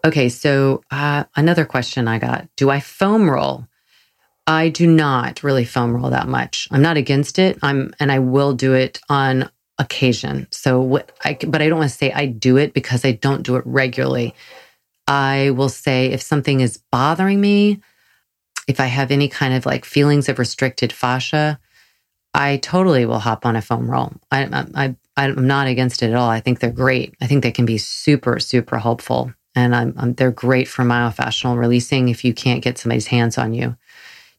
Okay, 0.05 0.29
so 0.29 0.83
uh, 0.91 1.25
another 1.37 1.65
question 1.65 2.09
I 2.09 2.19
got 2.19 2.49
Do 2.57 2.71
I 2.71 2.81
foam 2.81 3.29
roll? 3.29 3.67
I 4.47 4.69
do 4.69 4.87
not 4.87 5.43
really 5.43 5.65
foam 5.65 5.95
roll 5.95 6.11
that 6.11 6.29
much. 6.29 6.69
I'm 6.71 6.83
not 6.83 6.97
against 6.97 7.39
it. 7.39 7.59
I'm 7.63 7.95
and 7.99 8.13
I 8.13 8.19
will 8.19 8.53
do 8.53 8.75
it 8.75 9.01
on 9.09 9.51
occasion. 9.79 10.47
So 10.51 10.81
what 10.81 11.13
I 11.25 11.39
but 11.47 11.63
I 11.63 11.69
don't 11.69 11.79
want 11.79 11.91
to 11.91 11.97
say 11.97 12.13
I 12.13 12.27
do 12.27 12.57
it 12.57 12.75
because 12.75 13.05
I 13.05 13.13
don't 13.13 13.43
do 13.43 13.57
it 13.57 13.65
regularly. 13.67 14.35
I 15.09 15.51
will 15.51 15.69
say 15.69 16.07
if 16.07 16.23
something 16.23 16.61
is 16.61 16.79
bothering 16.91 17.41
me, 17.41 17.81
if 18.69 18.81
I 18.81 18.87
have 18.87 19.11
any 19.11 19.29
kind 19.29 19.55
of 19.55 19.67
like 19.67 19.85
feelings 19.85 20.29
of 20.29 20.39
restricted 20.39 20.93
fascia, 20.93 21.59
I 22.33 22.59
totally 22.59 23.07
will 23.07 23.19
hop 23.19 23.45
on 23.47 23.57
a 23.57 23.63
foam 23.63 23.91
roll. 23.91 24.13
I, 24.31 24.65
I, 24.75 24.97
I 25.17 25.25
am 25.27 25.47
not 25.47 25.69
against 25.69 26.03
it 26.03 26.11
at 26.11 26.17
all. 26.17 26.29
I 26.29 26.41
think 26.41 26.61
they're 26.61 26.71
great. 26.71 27.15
I 27.21 27.27
think 27.27 27.43
they 27.43 27.51
can 27.53 27.67
be 27.67 27.79
super 27.79 28.39
super 28.39 28.79
helpful, 28.79 29.33
and 29.55 29.75
I'm, 29.75 29.95
I'm 29.97 30.15
they're 30.15 30.31
great 30.31 30.69
for 30.69 30.83
myofascial 30.83 31.57
releasing 31.57 32.09
if 32.09 32.25
you 32.25 32.35
can't 32.35 32.63
get 32.63 32.77
somebody's 32.77 33.07
hands 33.07 33.39
on 33.39 33.55
you 33.55 33.77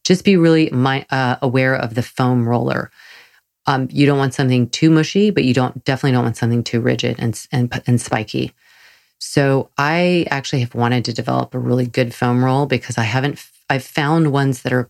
just 0.06 0.24
be 0.24 0.36
really 0.36 0.70
my, 0.70 1.04
uh, 1.10 1.36
aware 1.42 1.74
of 1.74 1.94
the 1.94 2.02
foam 2.02 2.48
roller. 2.48 2.92
Um, 3.66 3.88
you 3.90 4.06
don't 4.06 4.18
want 4.18 4.34
something 4.34 4.68
too 4.70 4.88
mushy, 4.88 5.30
but 5.30 5.42
you 5.44 5.52
don't 5.52 5.82
definitely 5.84 6.12
don't 6.12 6.22
want 6.22 6.36
something 6.36 6.62
too 6.62 6.80
rigid 6.80 7.16
and, 7.18 7.46
and, 7.50 7.82
and 7.88 8.00
spiky. 8.00 8.54
So 9.18 9.70
I 9.76 10.26
actually 10.30 10.60
have 10.60 10.76
wanted 10.76 11.04
to 11.06 11.12
develop 11.12 11.54
a 11.54 11.58
really 11.58 11.86
good 11.86 12.14
foam 12.14 12.44
roll 12.44 12.66
because 12.66 12.98
I 12.98 13.02
haven't, 13.02 13.44
I've 13.68 13.82
found 13.82 14.30
ones 14.30 14.62
that 14.62 14.72
are 14.72 14.88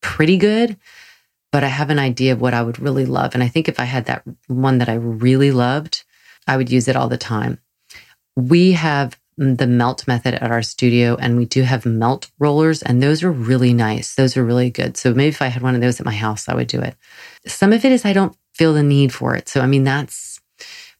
pretty 0.00 0.36
good, 0.36 0.76
but 1.50 1.64
I 1.64 1.68
have 1.68 1.90
an 1.90 1.98
idea 1.98 2.32
of 2.32 2.40
what 2.40 2.54
I 2.54 2.62
would 2.62 2.78
really 2.78 3.06
love. 3.06 3.34
And 3.34 3.42
I 3.42 3.48
think 3.48 3.68
if 3.68 3.80
I 3.80 3.84
had 3.84 4.04
that 4.04 4.22
one 4.46 4.78
that 4.78 4.88
I 4.88 4.94
really 4.94 5.50
loved, 5.50 6.04
I 6.46 6.56
would 6.56 6.70
use 6.70 6.86
it 6.86 6.94
all 6.94 7.08
the 7.08 7.16
time. 7.18 7.58
We 8.36 8.72
have 8.72 9.18
Mm, 9.40 9.58
the 9.58 9.66
melt 9.66 10.06
method 10.08 10.34
at 10.34 10.50
our 10.50 10.62
studio 10.62 11.16
and 11.16 11.36
we 11.36 11.44
do 11.44 11.62
have 11.62 11.84
melt 11.84 12.30
rollers 12.38 12.82
and 12.82 13.02
those 13.02 13.22
are 13.22 13.30
really 13.30 13.74
nice. 13.74 14.14
Those 14.14 14.36
are 14.36 14.44
really 14.44 14.70
good. 14.70 14.96
So 14.96 15.12
maybe 15.12 15.28
if 15.28 15.42
I 15.42 15.48
had 15.48 15.62
one 15.62 15.74
of 15.74 15.80
those 15.80 16.00
at 16.00 16.06
my 16.06 16.14
house, 16.14 16.48
I 16.48 16.54
would 16.54 16.68
do 16.68 16.80
it. 16.80 16.96
Some 17.46 17.72
of 17.72 17.84
it 17.84 17.92
is 17.92 18.04
I 18.04 18.14
don't 18.14 18.36
feel 18.54 18.72
the 18.72 18.82
need 18.82 19.12
for 19.12 19.34
it. 19.34 19.48
So 19.48 19.60
I 19.60 19.66
mean 19.66 19.84
that's 19.84 20.40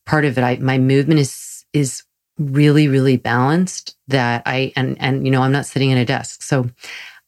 part 0.05 0.25
of 0.25 0.37
it. 0.39 0.43
I 0.45 0.57
my 0.57 0.79
movement 0.79 1.21
is 1.21 1.65
is 1.73 2.03
really 2.39 2.89
really 2.89 3.17
balanced 3.17 3.97
that 4.09 4.43
I 4.45 4.73
and 4.77 4.97
and 5.01 5.25
you 5.25 5.31
know 5.31 5.43
I'm 5.43 5.53
not 5.53 5.67
sitting 5.67 5.93
at 5.93 5.99
a 5.99 6.05
desk. 6.05 6.43
So 6.43 6.69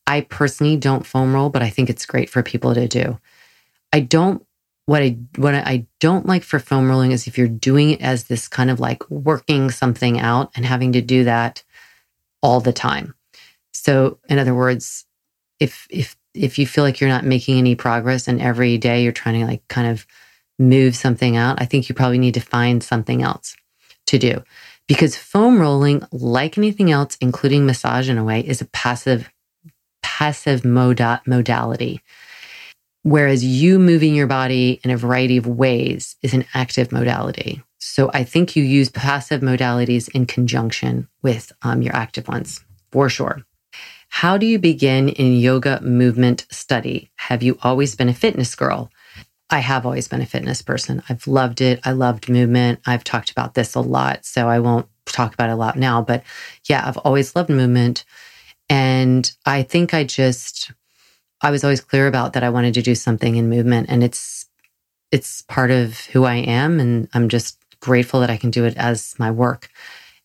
I 0.07 0.23
personally 0.23 0.77
don't 0.77 1.07
foam 1.07 1.35
roll, 1.35 1.51
but 1.51 1.63
I 1.63 1.71
think 1.71 1.91
it's 1.91 2.07
great 2.07 2.31
for 2.31 2.43
people 2.43 2.75
to 2.75 2.89
do. 2.89 3.19
I 3.93 4.01
don't 4.01 4.45
what 4.89 5.03
I 5.03 5.19
what 5.37 5.55
I 5.55 5.87
don't 6.01 6.25
like 6.25 6.43
for 6.43 6.59
foam 6.59 6.89
rolling 6.89 7.13
is 7.13 7.27
if 7.27 7.37
you're 7.37 7.47
doing 7.47 7.91
it 7.91 8.01
as 8.01 8.25
this 8.25 8.49
kind 8.49 8.71
of 8.71 8.81
like 8.81 9.09
working 9.11 9.71
something 9.71 10.19
out 10.19 10.51
and 10.57 10.65
having 10.65 10.93
to 10.93 11.03
do 11.03 11.25
that 11.25 11.63
all 12.43 12.61
the 12.61 12.73
time. 12.73 13.15
So 13.71 14.19
in 14.31 14.39
other 14.39 14.55
words, 14.55 15.05
if 15.61 15.87
if 15.91 16.17
if 16.33 16.59
you 16.59 16.67
feel 16.67 16.85
like 16.85 17.03
you're 17.03 17.11
not 17.11 17.27
making 17.27 17.59
any 17.59 17.75
progress 17.75 18.29
and 18.29 18.41
every 18.41 18.79
day 18.79 19.03
you're 19.03 19.13
trying 19.13 19.39
to 19.41 19.47
like 19.47 19.69
kind 19.69 19.89
of 19.89 20.07
move 20.59 20.97
something 20.97 21.37
out, 21.37 21.61
I 21.61 21.67
think 21.67 21.91
you 21.91 21.95
probably 21.95 22.19
need 22.19 22.35
to 22.35 22.41
find 22.41 22.83
something 22.83 23.23
else 23.23 23.57
to 24.07 24.19
do. 24.19 24.43
Because 24.87 25.19
foam 25.19 25.61
rolling, 25.61 26.03
like 26.13 26.57
anything 26.57 26.91
else, 26.91 27.19
including 27.21 27.67
massage 27.67 28.09
in 28.09 28.17
a 28.17 28.25
way, 28.25 28.41
is 28.41 28.63
a 28.63 28.65
passive 28.65 29.31
passive 30.03 30.63
moda- 30.63 31.21
modality. 31.27 32.01
Whereas 33.03 33.45
you 33.45 33.79
moving 33.79 34.15
your 34.15 34.27
body 34.27 34.81
in 34.85 34.91
a 34.91 34.97
variety 34.97 35.37
of 35.37 35.47
ways 35.47 36.17
is 36.23 36.35
an 36.35 36.45
active 36.55 36.93
modality. 36.93 37.63
So 37.79 38.11
I 38.13 38.25
think 38.25 38.57
you 38.57 38.63
use 38.63 38.91
passive 38.91 39.41
modalities 39.41 40.09
in 40.09 40.27
conjunction 40.27 41.09
with 41.23 41.53
um, 41.63 41.81
your 41.81 41.95
active 41.95 42.29
ones 42.29 42.65
for 42.91 43.09
sure. 43.09 43.43
How 44.09 44.37
do 44.37 44.47
you 44.47 44.59
begin 44.59 45.09
in 45.11 45.35
yoga 45.35 45.81
movement 45.81 46.47
study? 46.51 47.11
Have 47.17 47.43
you 47.43 47.59
always 47.63 47.95
been 47.95 48.09
a 48.09 48.15
fitness 48.15 48.55
girl? 48.55 48.91
I 49.51 49.61
have 49.61 49.87
always 49.87 50.09
been 50.09 50.21
a 50.21 50.27
fitness 50.27 50.61
person. 50.61 51.03
I've 51.09 51.27
loved 51.27 51.61
it. 51.61 51.81
I 51.85 51.93
loved 51.93 52.29
movement. 52.29 52.81
I've 52.87 53.05
talked 53.05 53.31
about 53.31 53.55
this 53.55 53.75
a 53.75 53.81
lot, 53.81 54.25
so 54.25 54.49
I 54.49 54.59
won't 54.59 54.89
talk 55.07 55.35
about 55.35 55.51
it 55.51 55.55
a 55.55 55.57
lot 55.57 55.77
now. 55.77 56.03
But 56.03 56.23
yeah, 56.69 56.87
I've 56.87 56.99
always 56.99 57.35
loved 57.35 57.49
movement. 57.49 58.05
And 58.69 59.31
I 59.47 59.63
think 59.63 59.95
I 59.95 60.05
just, 60.05 60.73
I 61.41 61.51
was 61.51 61.65
always 61.65 61.81
clear 61.81 62.07
about 62.07 62.33
that 62.33 62.43
I 62.43 62.51
wanted 62.51 62.75
to 62.75 62.83
do 62.83 62.95
something 62.95 63.37
in 63.37 63.49
movement 63.49 63.89
and 63.89 64.03
it's 64.03 64.47
it's 65.11 65.43
part 65.43 65.71
of 65.71 65.99
who 66.07 66.25
I 66.25 66.37
am 66.37 66.81
and 66.81 67.09
I'm 67.15 67.29
just 67.29 67.59
grateful 67.81 68.21
that 68.21 68.31
I 68.31 68.37
can 68.37 68.51
do 68.51 68.65
it 68.65 68.77
as 68.77 69.15
my 69.19 69.31
work. 69.31 69.71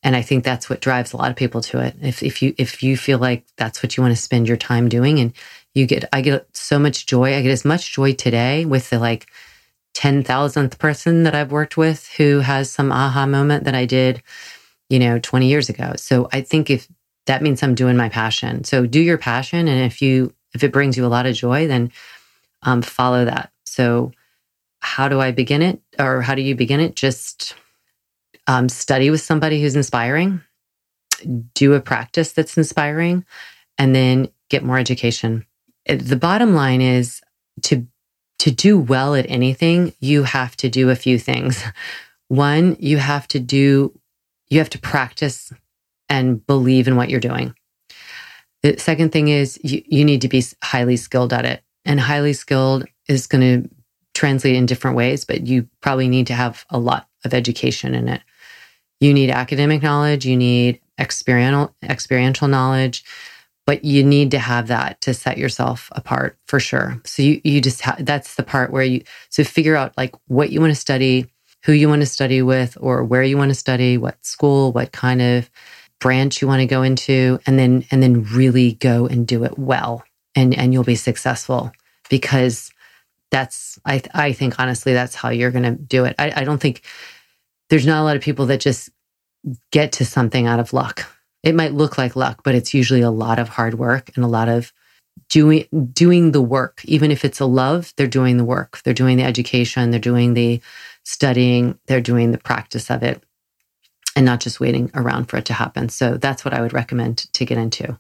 And 0.01 0.15
I 0.15 0.21
think 0.21 0.43
that's 0.43 0.69
what 0.69 0.81
drives 0.81 1.13
a 1.13 1.17
lot 1.17 1.29
of 1.29 1.37
people 1.37 1.61
to 1.61 1.79
it. 1.79 1.95
If 2.01 2.21
if 2.23 2.41
you 2.41 2.53
if 2.57 2.83
you 2.83 2.97
feel 2.97 3.19
like 3.19 3.45
that's 3.57 3.81
what 3.81 3.95
you 3.95 4.03
want 4.03 4.15
to 4.15 4.21
spend 4.21 4.47
your 4.47 4.57
time 4.57 4.89
doing 4.89 5.19
and 5.19 5.33
you 5.73 5.85
get 5.85 6.05
I 6.11 6.21
get 6.21 6.47
so 6.55 6.77
much 6.77 7.05
joy. 7.05 7.35
I 7.35 7.41
get 7.41 7.51
as 7.51 7.63
much 7.63 7.93
joy 7.93 8.13
today 8.13 8.65
with 8.65 8.89
the 8.89 8.99
like 8.99 9.27
10,000th 9.95 10.79
person 10.79 11.23
that 11.23 11.35
I've 11.35 11.51
worked 11.51 11.77
with 11.77 12.09
who 12.17 12.39
has 12.39 12.69
some 12.71 12.91
aha 12.91 13.27
moment 13.27 13.63
that 13.65 13.75
I 13.75 13.85
did, 13.85 14.23
you 14.89 14.99
know, 14.99 15.19
20 15.19 15.47
years 15.47 15.69
ago. 15.69 15.93
So 15.97 16.27
I 16.33 16.41
think 16.41 16.69
if 16.69 16.87
that 17.27 17.43
means 17.43 17.63
I'm 17.63 17.75
doing 17.75 17.95
my 17.95 18.09
passion. 18.09 18.63
So 18.63 18.85
do 18.85 18.99
your 18.99 19.19
passion 19.19 19.67
and 19.67 19.85
if 19.85 20.01
you 20.01 20.33
if 20.53 20.63
it 20.63 20.71
brings 20.71 20.97
you 20.97 21.05
a 21.05 21.07
lot 21.07 21.25
of 21.25 21.35
joy, 21.35 21.67
then 21.67 21.91
um, 22.61 22.81
follow 22.81 23.25
that. 23.25 23.51
So, 23.65 24.11
how 24.79 25.07
do 25.07 25.19
I 25.21 25.31
begin 25.31 25.61
it, 25.61 25.81
or 25.97 26.21
how 26.21 26.35
do 26.35 26.41
you 26.41 26.55
begin 26.55 26.79
it? 26.79 26.95
Just 26.95 27.55
um, 28.47 28.67
study 28.69 29.09
with 29.09 29.21
somebody 29.21 29.61
who's 29.61 29.75
inspiring, 29.75 30.41
do 31.53 31.73
a 31.73 31.81
practice 31.81 32.33
that's 32.33 32.57
inspiring, 32.57 33.25
and 33.77 33.95
then 33.95 34.29
get 34.49 34.63
more 34.63 34.77
education. 34.77 35.45
The 35.87 36.17
bottom 36.17 36.53
line 36.53 36.81
is 36.81 37.21
to 37.63 37.87
to 38.39 38.51
do 38.51 38.77
well 38.77 39.15
at 39.15 39.25
anything, 39.29 39.93
you 40.01 40.23
have 40.23 40.57
to 40.57 40.67
do 40.67 40.89
a 40.89 40.97
few 40.97 41.17
things. 41.17 41.63
One, 42.27 42.75
you 42.79 42.97
have 42.97 43.27
to 43.29 43.39
do 43.39 43.97
you 44.49 44.59
have 44.59 44.69
to 44.71 44.79
practice 44.79 45.51
and 46.09 46.45
believe 46.45 46.87
in 46.87 46.95
what 46.95 47.09
you're 47.09 47.19
doing. 47.19 47.55
The 48.63 48.77
second 48.79 49.11
thing 49.11 49.27
is 49.27 49.59
you, 49.63 49.83
you 49.85 50.05
need 50.05 50.21
to 50.21 50.29
be 50.29 50.43
highly 50.63 50.97
skilled 50.97 51.33
at 51.33 51.45
it. 51.45 51.63
And 51.85 51.99
highly 51.99 52.33
skilled 52.33 52.85
is 53.09 53.27
going 53.27 53.63
to 53.63 53.69
translate 54.13 54.55
in 54.55 54.65
different 54.65 54.95
ways, 54.95 55.25
but 55.25 55.45
you 55.47 55.67
probably 55.81 56.07
need 56.07 56.27
to 56.27 56.33
have 56.33 56.65
a 56.69 56.79
lot 56.79 57.07
of 57.25 57.33
education 57.33 57.93
in 57.93 58.07
it. 58.07 58.21
You 58.99 59.13
need 59.13 59.29
academic 59.31 59.83
knowledge, 59.83 60.25
you 60.25 60.37
need 60.37 60.79
experiential 60.99 61.75
experiential 61.83 62.47
knowledge, 62.47 63.03
but 63.65 63.83
you 63.83 64.03
need 64.03 64.31
to 64.31 64.39
have 64.39 64.67
that 64.67 65.01
to 65.01 65.13
set 65.13 65.37
yourself 65.37 65.89
apart 65.93 66.37
for 66.47 66.59
sure. 66.59 67.01
So 67.05 67.21
you 67.23 67.41
you 67.43 67.59
just 67.59 67.81
ha- 67.81 67.97
that's 67.99 68.35
the 68.35 68.43
part 68.43 68.71
where 68.71 68.83
you 68.83 69.03
so 69.29 69.43
figure 69.43 69.75
out 69.75 69.97
like 69.97 70.15
what 70.27 70.51
you 70.51 70.61
want 70.61 70.71
to 70.71 70.79
study, 70.79 71.27
who 71.65 71.73
you 71.73 71.89
want 71.89 72.01
to 72.01 72.05
study 72.05 72.41
with 72.41 72.77
or 72.79 73.03
where 73.03 73.23
you 73.23 73.37
want 73.37 73.49
to 73.49 73.55
study, 73.55 73.97
what 73.97 74.23
school, 74.25 74.71
what 74.71 74.93
kind 74.93 75.21
of 75.21 75.49
branch 76.03 76.41
you 76.41 76.49
want 76.49 76.59
to 76.59 76.65
go 76.65 76.83
into 76.83 77.39
and 77.47 77.57
then 77.57 77.85
and 77.89 78.03
then 78.03 78.23
really 78.23 78.73
go 78.73 79.07
and 79.07 79.25
do 79.25 79.45
it 79.45 79.57
well 79.57 80.03
and 80.35 80.53
and 80.53 80.73
you'll 80.73 80.83
be 80.83 80.95
successful 80.95 81.71
because 82.09 82.73
that's 83.31 83.79
I 83.85 84.01
I 84.13 84.33
think 84.33 84.59
honestly 84.59 84.91
that's 84.91 85.15
how 85.15 85.29
you're 85.29 85.49
going 85.49 85.63
to 85.63 85.71
do 85.71 86.03
it. 86.03 86.13
I, 86.19 86.41
I 86.41 86.43
don't 86.43 86.59
think 86.59 86.83
there's 87.69 87.87
not 87.87 88.01
a 88.01 88.03
lot 88.03 88.17
of 88.17 88.21
people 88.21 88.47
that 88.47 88.59
just 88.59 88.89
get 89.71 89.93
to 89.93 90.05
something 90.05 90.45
out 90.45 90.59
of 90.59 90.73
luck. 90.73 91.07
It 91.41 91.55
might 91.55 91.73
look 91.73 91.97
like 91.97 92.17
luck, 92.17 92.41
but 92.43 92.53
it's 92.53 92.73
usually 92.73 93.01
a 93.01 93.09
lot 93.09 93.39
of 93.39 93.47
hard 93.47 93.75
work 93.75 94.11
and 94.15 94.25
a 94.25 94.27
lot 94.27 94.49
of 94.49 94.73
doing 95.29 95.67
doing 95.93 96.33
the 96.33 96.41
work. 96.41 96.83
Even 96.83 97.11
if 97.11 97.23
it's 97.23 97.39
a 97.39 97.45
love, 97.45 97.93
they're 97.95 98.07
doing 98.07 98.35
the 98.35 98.43
work. 98.43 98.81
They're 98.83 98.93
doing 98.93 99.15
the 99.15 99.23
education, 99.23 99.91
they're 99.91 100.01
doing 100.01 100.33
the 100.33 100.59
studying, 101.05 101.79
they're 101.87 102.01
doing 102.01 102.31
the 102.31 102.37
practice 102.37 102.91
of 102.91 103.03
it 103.03 103.23
and 104.15 104.25
not 104.25 104.39
just 104.39 104.59
waiting 104.59 104.91
around 104.93 105.25
for 105.25 105.37
it 105.37 105.45
to 105.45 105.53
happen. 105.53 105.89
So 105.89 106.17
that's 106.17 106.45
what 106.45 106.53
I 106.53 106.61
would 106.61 106.73
recommend 106.73 107.31
to 107.33 107.45
get 107.45 107.57
into. 107.57 107.97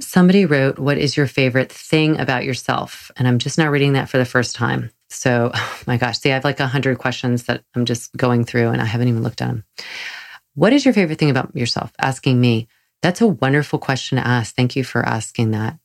Somebody 0.00 0.46
wrote, 0.46 0.78
What 0.78 0.98
is 0.98 1.16
your 1.16 1.26
favorite 1.26 1.70
thing 1.70 2.18
about 2.18 2.44
yourself? 2.44 3.10
And 3.16 3.28
I'm 3.28 3.38
just 3.38 3.58
now 3.58 3.68
reading 3.70 3.94
that 3.94 4.08
for 4.08 4.18
the 4.18 4.24
first 4.24 4.56
time. 4.56 4.90
So, 5.10 5.50
oh 5.54 5.78
my 5.86 5.96
gosh, 5.96 6.18
see, 6.18 6.30
I 6.30 6.34
have 6.34 6.44
like 6.44 6.60
a 6.60 6.66
hundred 6.66 6.98
questions 6.98 7.44
that 7.44 7.64
I'm 7.74 7.84
just 7.84 8.16
going 8.16 8.44
through 8.44 8.68
and 8.68 8.80
I 8.80 8.86
haven't 8.86 9.08
even 9.08 9.22
looked 9.22 9.42
at 9.42 9.48
them. 9.48 9.64
What 10.54 10.72
is 10.72 10.84
your 10.84 10.94
favorite 10.94 11.18
thing 11.18 11.30
about 11.30 11.54
yourself? 11.54 11.92
Asking 11.98 12.40
me. 12.40 12.68
That's 13.02 13.22
a 13.22 13.26
wonderful 13.26 13.78
question 13.78 14.16
to 14.16 14.26
ask. 14.26 14.54
Thank 14.54 14.76
you 14.76 14.84
for 14.84 15.02
asking 15.02 15.52
that. 15.52 15.78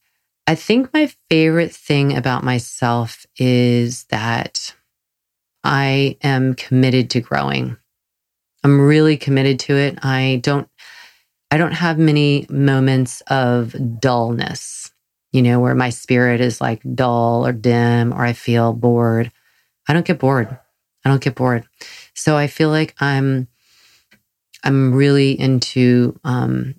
I 0.47 0.55
think 0.55 0.93
my 0.93 1.11
favorite 1.29 1.73
thing 1.73 2.15
about 2.15 2.43
myself 2.43 3.25
is 3.37 4.03
that 4.05 4.75
I 5.63 6.17
am 6.21 6.53
committed 6.53 7.09
to 7.11 7.21
growing. 7.21 7.77
I'm 8.65 8.81
really 8.81 9.15
committed 9.15 9.59
to 9.59 9.75
it. 9.77 10.03
I 10.03 10.39
don't 10.41 10.67
I 11.51 11.57
don't 11.57 11.73
have 11.73 11.99
many 11.99 12.47
moments 12.49 13.21
of 13.27 13.75
dullness, 13.99 14.91
you 15.31 15.43
know, 15.43 15.59
where 15.59 15.75
my 15.75 15.91
spirit 15.91 16.41
is 16.41 16.59
like 16.59 16.81
dull 16.95 17.45
or 17.45 17.53
dim 17.53 18.11
or 18.11 18.25
I 18.25 18.33
feel 18.33 18.73
bored. 18.73 19.31
I 19.87 19.93
don't 19.93 20.03
get 20.03 20.17
bored. 20.17 20.47
I 21.05 21.09
don't 21.09 21.21
get 21.21 21.35
bored. 21.35 21.63
So 22.15 22.35
I 22.35 22.47
feel 22.47 22.69
like 22.69 22.95
I'm 22.99 23.47
I'm 24.63 24.95
really 24.95 25.39
into 25.39 26.19
um, 26.23 26.73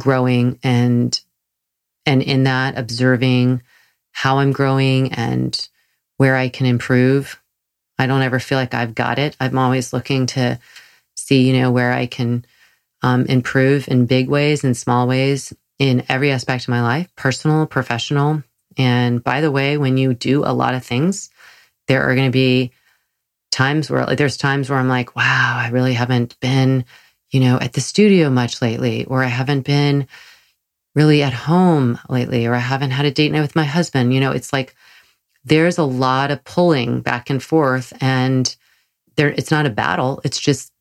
growing 0.00 0.58
and 0.64 1.18
and 2.06 2.22
in 2.24 2.42
that 2.42 2.76
observing 2.76 3.62
how 4.10 4.38
I'm 4.38 4.50
growing 4.50 5.12
and 5.12 5.68
where 6.16 6.34
I 6.34 6.48
can 6.48 6.66
improve. 6.66 7.40
I 8.00 8.08
don't 8.08 8.22
ever 8.22 8.40
feel 8.40 8.58
like 8.58 8.74
I've 8.74 8.96
got 8.96 9.20
it. 9.20 9.36
I'm 9.38 9.58
always 9.58 9.92
looking 9.92 10.26
to 10.26 10.58
see, 11.30 11.46
you 11.46 11.60
know, 11.60 11.70
where 11.70 11.92
I 11.92 12.06
can 12.06 12.44
um, 13.02 13.24
improve 13.26 13.86
in 13.86 14.06
big 14.06 14.28
ways 14.28 14.64
and 14.64 14.76
small 14.76 15.06
ways 15.06 15.54
in 15.78 16.04
every 16.08 16.32
aspect 16.32 16.64
of 16.64 16.70
my 16.70 16.82
life, 16.82 17.08
personal, 17.14 17.66
professional. 17.66 18.42
And 18.76 19.22
by 19.22 19.40
the 19.40 19.50
way, 19.52 19.78
when 19.78 19.96
you 19.96 20.12
do 20.12 20.44
a 20.44 20.52
lot 20.52 20.74
of 20.74 20.84
things, 20.84 21.30
there 21.86 22.02
are 22.02 22.16
going 22.16 22.26
to 22.26 22.32
be 22.32 22.72
times 23.52 23.88
where 23.88 24.04
like, 24.04 24.18
there's 24.18 24.36
times 24.36 24.68
where 24.68 24.78
I'm 24.78 24.88
like, 24.88 25.14
wow, 25.14 25.56
I 25.56 25.68
really 25.70 25.94
haven't 25.94 26.38
been, 26.40 26.84
you 27.30 27.38
know, 27.38 27.58
at 27.60 27.74
the 27.74 27.80
studio 27.80 28.28
much 28.28 28.60
lately, 28.60 29.04
or 29.04 29.22
I 29.22 29.28
haven't 29.28 29.62
been 29.62 30.08
really 30.96 31.22
at 31.22 31.32
home 31.32 31.96
lately, 32.08 32.46
or 32.46 32.54
I 32.56 32.58
haven't 32.58 32.90
had 32.90 33.06
a 33.06 33.12
date 33.12 33.30
night 33.30 33.40
with 33.40 33.54
my 33.54 33.64
husband. 33.64 34.12
You 34.12 34.18
know, 34.18 34.32
it's 34.32 34.52
like 34.52 34.74
there's 35.44 35.78
a 35.78 35.84
lot 35.84 36.32
of 36.32 36.42
pulling 36.42 37.02
back 37.02 37.30
and 37.30 37.40
forth, 37.40 37.92
and 38.00 38.54
there 39.14 39.28
it's 39.28 39.52
not 39.52 39.66
a 39.66 39.70
battle. 39.70 40.20
It's 40.24 40.40
just 40.40 40.72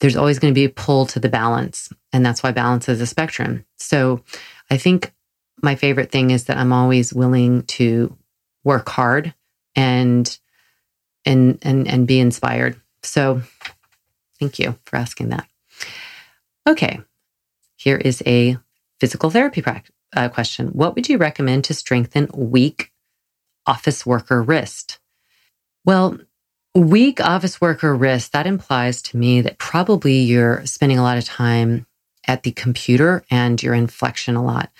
there's 0.00 0.16
always 0.16 0.38
going 0.38 0.52
to 0.52 0.58
be 0.58 0.64
a 0.64 0.70
pull 0.70 1.06
to 1.06 1.20
the 1.20 1.28
balance. 1.28 1.92
And 2.12 2.24
that's 2.24 2.42
why 2.42 2.52
balance 2.52 2.88
is 2.88 3.00
a 3.00 3.06
spectrum. 3.06 3.64
So 3.78 4.22
I 4.70 4.76
think 4.76 5.12
my 5.62 5.74
favorite 5.74 6.10
thing 6.10 6.30
is 6.30 6.44
that 6.44 6.58
I'm 6.58 6.72
always 6.72 7.12
willing 7.12 7.62
to 7.62 8.16
work 8.64 8.88
hard 8.88 9.34
and 9.74 10.38
and 11.24 11.58
and 11.62 11.88
and 11.88 12.06
be 12.06 12.20
inspired. 12.20 12.80
So 13.02 13.42
thank 14.38 14.58
you 14.58 14.78
for 14.84 14.96
asking 14.96 15.30
that. 15.30 15.46
Okay. 16.68 17.00
Here 17.76 17.96
is 17.96 18.22
a 18.26 18.58
physical 19.00 19.30
therapy 19.30 19.62
practice, 19.62 19.94
uh, 20.14 20.28
question. 20.28 20.68
What 20.68 20.94
would 20.94 21.08
you 21.08 21.18
recommend 21.18 21.64
to 21.64 21.74
strengthen 21.74 22.28
weak 22.34 22.90
office 23.66 24.04
worker 24.04 24.42
wrist? 24.42 24.98
Well, 25.84 26.18
Weak 26.76 27.22
office 27.22 27.58
worker 27.58 27.96
wrist, 27.96 28.32
that 28.32 28.46
implies 28.46 29.00
to 29.00 29.16
me 29.16 29.40
that 29.40 29.56
probably 29.56 30.18
you're 30.18 30.66
spending 30.66 30.98
a 30.98 31.02
lot 31.02 31.16
of 31.16 31.24
time 31.24 31.86
at 32.26 32.42
the 32.42 32.52
computer 32.52 33.24
and 33.30 33.62
you're 33.62 33.72
in 33.72 33.88
a 34.28 34.42
lot. 34.42 34.70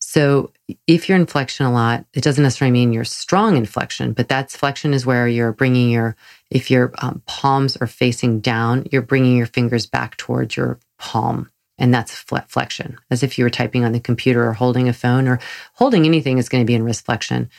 So 0.00 0.50
if 0.88 1.08
you're 1.08 1.16
in 1.16 1.26
flexion 1.26 1.64
a 1.64 1.72
lot, 1.72 2.04
it 2.14 2.24
doesn't 2.24 2.42
necessarily 2.42 2.72
mean 2.72 2.92
you're 2.92 3.04
strong 3.04 3.56
inflection, 3.56 4.12
but 4.12 4.28
that's 4.28 4.56
flexion 4.56 4.92
is 4.92 5.06
where 5.06 5.28
you're 5.28 5.52
bringing 5.52 5.88
your, 5.88 6.16
if 6.50 6.68
your 6.68 6.92
um, 6.98 7.22
palms 7.26 7.76
are 7.76 7.86
facing 7.86 8.40
down, 8.40 8.88
you're 8.90 9.00
bringing 9.00 9.36
your 9.36 9.46
fingers 9.46 9.86
back 9.86 10.16
towards 10.16 10.56
your 10.56 10.80
palm. 10.98 11.48
And 11.78 11.94
that's 11.94 12.12
flexion, 12.12 12.98
as 13.08 13.22
if 13.22 13.38
you 13.38 13.44
were 13.44 13.50
typing 13.50 13.84
on 13.84 13.92
the 13.92 14.00
computer 14.00 14.48
or 14.48 14.52
holding 14.52 14.88
a 14.88 14.92
phone 14.92 15.28
or 15.28 15.38
holding 15.74 16.06
anything 16.06 16.38
is 16.38 16.48
going 16.48 16.64
to 16.64 16.66
be 16.66 16.74
in 16.74 16.82
wrist 16.82 17.04
flexion. 17.04 17.50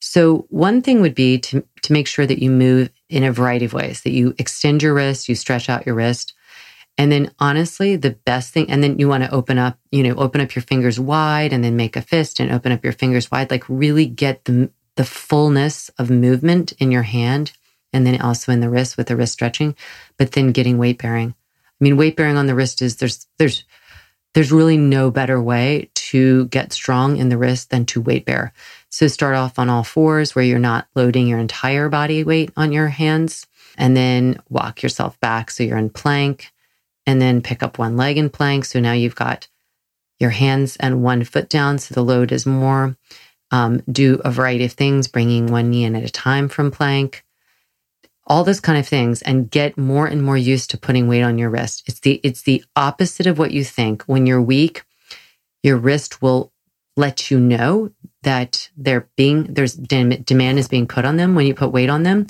So 0.00 0.46
one 0.50 0.82
thing 0.82 1.00
would 1.00 1.14
be 1.14 1.38
to, 1.38 1.64
to 1.82 1.92
make 1.92 2.06
sure 2.06 2.26
that 2.26 2.40
you 2.40 2.50
move 2.50 2.90
in 3.08 3.24
a 3.24 3.32
variety 3.32 3.64
of 3.64 3.72
ways, 3.72 4.02
that 4.02 4.12
you 4.12 4.34
extend 4.38 4.82
your 4.82 4.94
wrist, 4.94 5.28
you 5.28 5.34
stretch 5.34 5.68
out 5.68 5.86
your 5.86 5.94
wrist. 5.94 6.34
And 6.96 7.12
then 7.12 7.30
honestly, 7.38 7.96
the 7.96 8.10
best 8.10 8.52
thing, 8.52 8.68
and 8.70 8.82
then 8.82 8.98
you 8.98 9.08
want 9.08 9.22
to 9.22 9.30
open 9.30 9.56
up, 9.56 9.78
you 9.92 10.02
know, 10.02 10.14
open 10.16 10.40
up 10.40 10.54
your 10.54 10.62
fingers 10.62 10.98
wide 10.98 11.52
and 11.52 11.62
then 11.62 11.76
make 11.76 11.96
a 11.96 12.02
fist 12.02 12.40
and 12.40 12.50
open 12.50 12.72
up 12.72 12.82
your 12.82 12.92
fingers 12.92 13.30
wide, 13.30 13.50
like 13.50 13.64
really 13.68 14.06
get 14.06 14.44
the, 14.44 14.70
the 14.96 15.04
fullness 15.04 15.90
of 15.98 16.10
movement 16.10 16.72
in 16.72 16.90
your 16.90 17.04
hand 17.04 17.52
and 17.92 18.06
then 18.06 18.20
also 18.20 18.50
in 18.52 18.60
the 18.60 18.68
wrist 18.68 18.96
with 18.96 19.06
the 19.06 19.16
wrist 19.16 19.32
stretching, 19.32 19.76
but 20.16 20.32
then 20.32 20.52
getting 20.52 20.76
weight 20.76 20.98
bearing. 20.98 21.34
I 21.80 21.84
mean, 21.84 21.96
weight 21.96 22.16
bearing 22.16 22.36
on 22.36 22.46
the 22.46 22.54
wrist 22.56 22.82
is 22.82 22.96
there's, 22.96 23.28
there's, 23.38 23.64
there's 24.34 24.52
really 24.52 24.76
no 24.76 25.10
better 25.10 25.40
way 25.40 25.90
to 25.94 26.46
get 26.46 26.72
strong 26.72 27.16
in 27.16 27.28
the 27.28 27.38
wrist 27.38 27.70
than 27.70 27.86
to 27.86 28.00
weight 28.00 28.26
bear. 28.26 28.52
So 28.90 29.06
start 29.06 29.34
off 29.34 29.58
on 29.58 29.68
all 29.68 29.84
fours 29.84 30.34
where 30.34 30.44
you're 30.44 30.58
not 30.58 30.88
loading 30.94 31.26
your 31.26 31.38
entire 31.38 31.88
body 31.88 32.24
weight 32.24 32.50
on 32.56 32.72
your 32.72 32.88
hands 32.88 33.46
and 33.76 33.96
then 33.96 34.40
walk 34.48 34.82
yourself 34.82 35.18
back. 35.20 35.50
So 35.50 35.62
you're 35.62 35.78
in 35.78 35.90
plank 35.90 36.52
and 37.06 37.20
then 37.20 37.42
pick 37.42 37.62
up 37.62 37.78
one 37.78 37.96
leg 37.96 38.18
in 38.18 38.30
plank. 38.30 38.64
So 38.64 38.80
now 38.80 38.92
you've 38.92 39.14
got 39.14 39.48
your 40.18 40.30
hands 40.30 40.76
and 40.76 41.02
one 41.02 41.24
foot 41.24 41.48
down. 41.48 41.78
So 41.78 41.94
the 41.94 42.04
load 42.04 42.32
is 42.32 42.46
more. 42.46 42.96
Um, 43.50 43.82
do 43.90 44.20
a 44.24 44.30
variety 44.30 44.66
of 44.66 44.72
things, 44.72 45.08
bringing 45.08 45.46
one 45.46 45.70
knee 45.70 45.84
in 45.84 45.96
at 45.96 46.02
a 46.02 46.10
time 46.10 46.50
from 46.50 46.70
plank, 46.70 47.24
all 48.26 48.44
those 48.44 48.60
kind 48.60 48.78
of 48.78 48.86
things, 48.86 49.22
and 49.22 49.50
get 49.50 49.78
more 49.78 50.06
and 50.06 50.22
more 50.22 50.36
used 50.36 50.70
to 50.70 50.78
putting 50.78 51.08
weight 51.08 51.22
on 51.22 51.38
your 51.38 51.48
wrist. 51.48 51.84
It's 51.86 52.00
the 52.00 52.20
it's 52.22 52.42
the 52.42 52.62
opposite 52.76 53.26
of 53.26 53.38
what 53.38 53.52
you 53.52 53.64
think. 53.64 54.02
When 54.02 54.26
you're 54.26 54.42
weak, 54.42 54.84
your 55.62 55.78
wrist 55.78 56.20
will 56.20 56.52
let 56.94 57.30
you 57.30 57.40
know 57.40 57.90
that 58.22 58.68
they're 58.76 59.08
being 59.16 59.44
there's 59.44 59.74
demand 59.74 60.58
is 60.58 60.68
being 60.68 60.86
put 60.86 61.04
on 61.04 61.16
them 61.16 61.34
when 61.34 61.46
you 61.46 61.54
put 61.54 61.72
weight 61.72 61.90
on 61.90 62.02
them. 62.02 62.26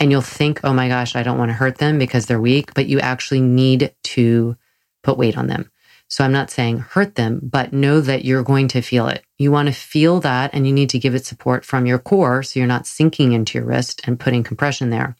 And 0.00 0.10
you'll 0.10 0.20
think 0.22 0.60
oh 0.64 0.72
my 0.72 0.88
gosh 0.88 1.16
i 1.16 1.22
don't 1.22 1.38
want 1.38 1.50
to 1.50 1.54
hurt 1.54 1.78
them 1.78 1.98
because 1.98 2.26
they're 2.26 2.40
weak 2.40 2.74
but 2.74 2.86
you 2.86 3.00
actually 3.00 3.40
need 3.40 3.94
to 4.04 4.56
put 5.02 5.18
weight 5.18 5.36
on 5.36 5.48
them. 5.48 5.70
So 6.08 6.24
i'm 6.24 6.32
not 6.32 6.50
saying 6.50 6.78
hurt 6.78 7.16
them 7.16 7.40
but 7.42 7.72
know 7.72 8.00
that 8.00 8.24
you're 8.24 8.42
going 8.44 8.68
to 8.68 8.80
feel 8.80 9.08
it. 9.08 9.24
You 9.38 9.52
want 9.52 9.68
to 9.68 9.74
feel 9.74 10.20
that 10.20 10.50
and 10.54 10.66
you 10.66 10.72
need 10.72 10.90
to 10.90 10.98
give 10.98 11.14
it 11.14 11.26
support 11.26 11.64
from 11.64 11.86
your 11.86 11.98
core 11.98 12.42
so 12.42 12.58
you're 12.58 12.66
not 12.66 12.86
sinking 12.86 13.32
into 13.32 13.58
your 13.58 13.66
wrist 13.66 14.00
and 14.04 14.20
putting 14.20 14.42
compression 14.42 14.90
there. 14.90 15.16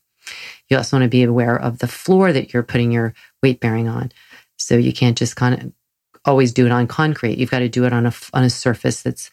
You 0.68 0.76
also 0.76 0.96
want 0.96 1.04
to 1.04 1.10
be 1.10 1.22
aware 1.22 1.56
of 1.56 1.78
the 1.78 1.88
floor 1.88 2.32
that 2.32 2.52
you're 2.52 2.62
putting 2.62 2.92
your 2.92 3.14
weight 3.42 3.60
bearing 3.60 3.88
on. 3.88 4.12
So 4.56 4.76
you 4.76 4.92
can't 4.92 5.16
just 5.16 5.36
kind 5.36 5.54
of 5.54 5.72
always 6.24 6.52
do 6.52 6.66
it 6.66 6.72
on 6.72 6.86
concrete. 6.86 7.38
You've 7.38 7.50
got 7.50 7.60
to 7.60 7.68
do 7.68 7.84
it 7.84 7.92
on 7.92 8.06
a 8.06 8.12
on 8.32 8.44
a 8.44 8.50
surface 8.50 9.02
that's 9.02 9.30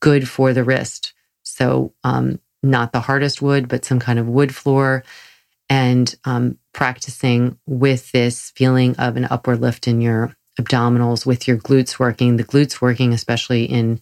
good 0.00 0.28
for 0.28 0.52
the 0.52 0.64
wrist. 0.64 1.12
So, 1.42 1.94
um, 2.04 2.40
not 2.62 2.92
the 2.92 3.00
hardest 3.00 3.40
wood, 3.40 3.68
but 3.68 3.84
some 3.84 3.98
kind 3.98 4.18
of 4.18 4.28
wood 4.28 4.54
floor, 4.54 5.02
and 5.68 6.14
um, 6.24 6.58
practicing 6.72 7.58
with 7.66 8.12
this 8.12 8.50
feeling 8.50 8.96
of 8.96 9.16
an 9.16 9.26
upward 9.30 9.60
lift 9.60 9.88
in 9.88 10.00
your 10.00 10.36
abdominals 10.60 11.24
with 11.24 11.48
your 11.48 11.56
glutes 11.56 11.98
working. 11.98 12.36
The 12.36 12.44
glutes 12.44 12.80
working, 12.80 13.12
especially 13.12 13.64
in 13.64 14.00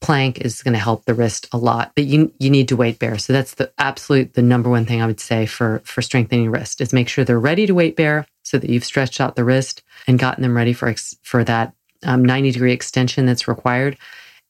plank, 0.00 0.40
is 0.40 0.62
going 0.62 0.74
to 0.74 0.80
help 0.80 1.04
the 1.04 1.14
wrist 1.14 1.48
a 1.52 1.58
lot. 1.58 1.92
But 1.96 2.04
you 2.04 2.32
you 2.38 2.50
need 2.50 2.68
to 2.68 2.76
weight 2.76 2.98
bear. 2.98 3.18
So 3.18 3.32
that's 3.32 3.54
the 3.54 3.72
absolute 3.78 4.34
the 4.34 4.42
number 4.42 4.70
one 4.70 4.86
thing 4.86 5.02
I 5.02 5.06
would 5.06 5.20
say 5.20 5.46
for 5.46 5.80
for 5.84 6.02
strengthening 6.02 6.50
wrist 6.50 6.80
is 6.80 6.92
make 6.92 7.08
sure 7.08 7.24
they're 7.24 7.40
ready 7.40 7.66
to 7.66 7.74
weight 7.74 7.96
bear 7.96 8.26
so 8.42 8.58
that 8.58 8.70
you've 8.70 8.84
stretched 8.84 9.20
out 9.20 9.34
the 9.34 9.44
wrist 9.44 9.82
and 10.06 10.18
gotten 10.18 10.42
them 10.42 10.56
ready 10.56 10.72
for 10.72 10.94
for 11.22 11.42
that 11.44 11.74
um, 12.04 12.24
90 12.24 12.52
degree 12.52 12.72
extension 12.72 13.26
that's 13.26 13.48
required 13.48 13.98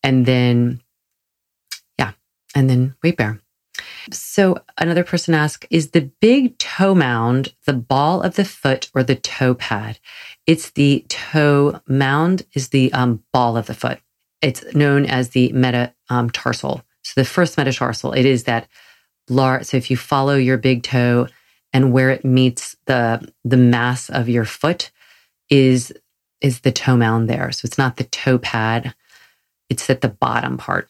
and 0.02 0.26
then, 0.26 0.80
yeah, 1.98 2.12
and 2.54 2.68
then 2.68 2.94
weight 3.02 3.16
bear. 3.16 3.40
So 4.10 4.58
another 4.76 5.04
person 5.04 5.34
asked, 5.34 5.66
is 5.70 5.90
the 5.90 6.10
big 6.20 6.58
toe 6.58 6.94
mound 6.94 7.54
the 7.66 7.72
ball 7.72 8.22
of 8.22 8.36
the 8.36 8.44
foot 8.44 8.90
or 8.94 9.02
the 9.02 9.16
toe 9.16 9.54
pad? 9.54 9.98
It's 10.46 10.70
the 10.70 11.04
toe 11.08 11.80
mound 11.86 12.44
is 12.54 12.68
the 12.68 12.92
um, 12.92 13.22
ball 13.32 13.56
of 13.56 13.66
the 13.66 13.74
foot. 13.74 14.00
It's 14.40 14.64
known 14.74 15.04
as 15.04 15.30
the 15.30 15.52
metatarsal. 15.52 16.72
Um, 16.72 16.82
so 17.02 17.20
the 17.20 17.24
first 17.24 17.56
metatarsal, 17.56 18.12
it 18.12 18.24
is 18.24 18.44
that 18.44 18.68
large. 19.28 19.64
So 19.64 19.76
if 19.76 19.90
you 19.90 19.96
follow 19.96 20.36
your 20.36 20.58
big 20.58 20.82
toe 20.82 21.28
and 21.72 21.92
where 21.92 22.10
it 22.10 22.24
meets 22.24 22.76
the 22.86 23.30
the 23.44 23.56
mass 23.56 24.08
of 24.08 24.28
your 24.28 24.44
foot 24.44 24.90
is 25.50 25.92
is 26.40 26.60
the 26.60 26.72
toe 26.72 26.96
mound 26.96 27.28
there. 27.28 27.50
So 27.52 27.66
it's 27.66 27.78
not 27.78 27.96
the 27.96 28.04
toe 28.04 28.38
pad; 28.38 28.94
it's 29.70 29.88
at 29.90 30.00
the 30.00 30.08
bottom 30.08 30.56
part, 30.56 30.88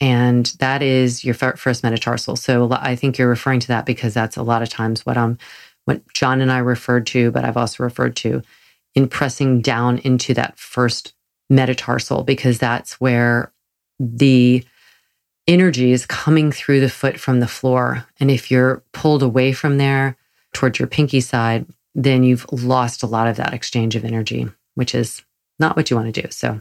and 0.00 0.46
that 0.58 0.82
is 0.82 1.24
your 1.24 1.34
first 1.34 1.82
metatarsal. 1.82 2.36
So 2.36 2.70
I 2.72 2.96
think 2.96 3.18
you're 3.18 3.28
referring 3.28 3.60
to 3.60 3.68
that 3.68 3.86
because 3.86 4.14
that's 4.14 4.36
a 4.36 4.42
lot 4.42 4.62
of 4.62 4.68
times 4.68 5.06
what 5.06 5.16
I'm 5.16 5.38
what 5.84 6.00
John 6.12 6.40
and 6.40 6.52
I 6.52 6.58
referred 6.58 7.06
to, 7.08 7.30
but 7.30 7.44
I've 7.44 7.56
also 7.56 7.82
referred 7.82 8.14
to 8.16 8.42
in 8.94 9.08
pressing 9.08 9.60
down 9.60 9.98
into 9.98 10.34
that 10.34 10.58
first 10.58 11.14
metatarsal 11.50 12.24
because 12.24 12.58
that's 12.58 13.00
where 13.00 13.52
the 13.98 14.64
energy 15.46 15.92
is 15.92 16.06
coming 16.06 16.52
through 16.52 16.80
the 16.80 16.88
foot 16.88 17.18
from 17.18 17.40
the 17.40 17.48
floor. 17.48 18.06
And 18.20 18.30
if 18.30 18.50
you're 18.50 18.82
pulled 18.92 19.22
away 19.22 19.52
from 19.52 19.78
there 19.78 20.16
towards 20.52 20.78
your 20.78 20.88
pinky 20.88 21.20
side, 21.20 21.66
then 21.94 22.22
you've 22.22 22.50
lost 22.52 23.02
a 23.02 23.06
lot 23.06 23.26
of 23.26 23.36
that 23.36 23.52
exchange 23.52 23.96
of 23.96 24.04
energy, 24.04 24.48
which 24.74 24.94
is 24.94 25.22
not 25.58 25.76
what 25.76 25.90
you 25.90 25.96
want 25.96 26.12
to 26.12 26.22
do. 26.22 26.28
So, 26.30 26.60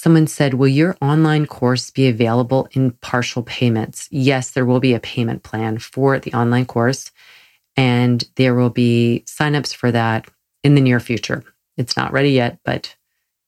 someone 0.00 0.26
said, 0.26 0.54
Will 0.54 0.68
your 0.68 0.96
online 1.02 1.46
course 1.46 1.90
be 1.90 2.08
available 2.08 2.68
in 2.72 2.92
partial 3.02 3.42
payments? 3.42 4.08
Yes, 4.10 4.50
there 4.50 4.66
will 4.66 4.80
be 4.80 4.94
a 4.94 5.00
payment 5.00 5.42
plan 5.42 5.78
for 5.78 6.18
the 6.18 6.32
online 6.32 6.66
course, 6.66 7.10
and 7.76 8.24
there 8.36 8.54
will 8.54 8.70
be 8.70 9.24
signups 9.26 9.74
for 9.74 9.92
that 9.92 10.28
in 10.64 10.74
the 10.74 10.80
near 10.80 11.00
future. 11.00 11.44
It's 11.76 11.96
not 11.96 12.12
ready 12.12 12.30
yet, 12.30 12.58
but 12.64 12.96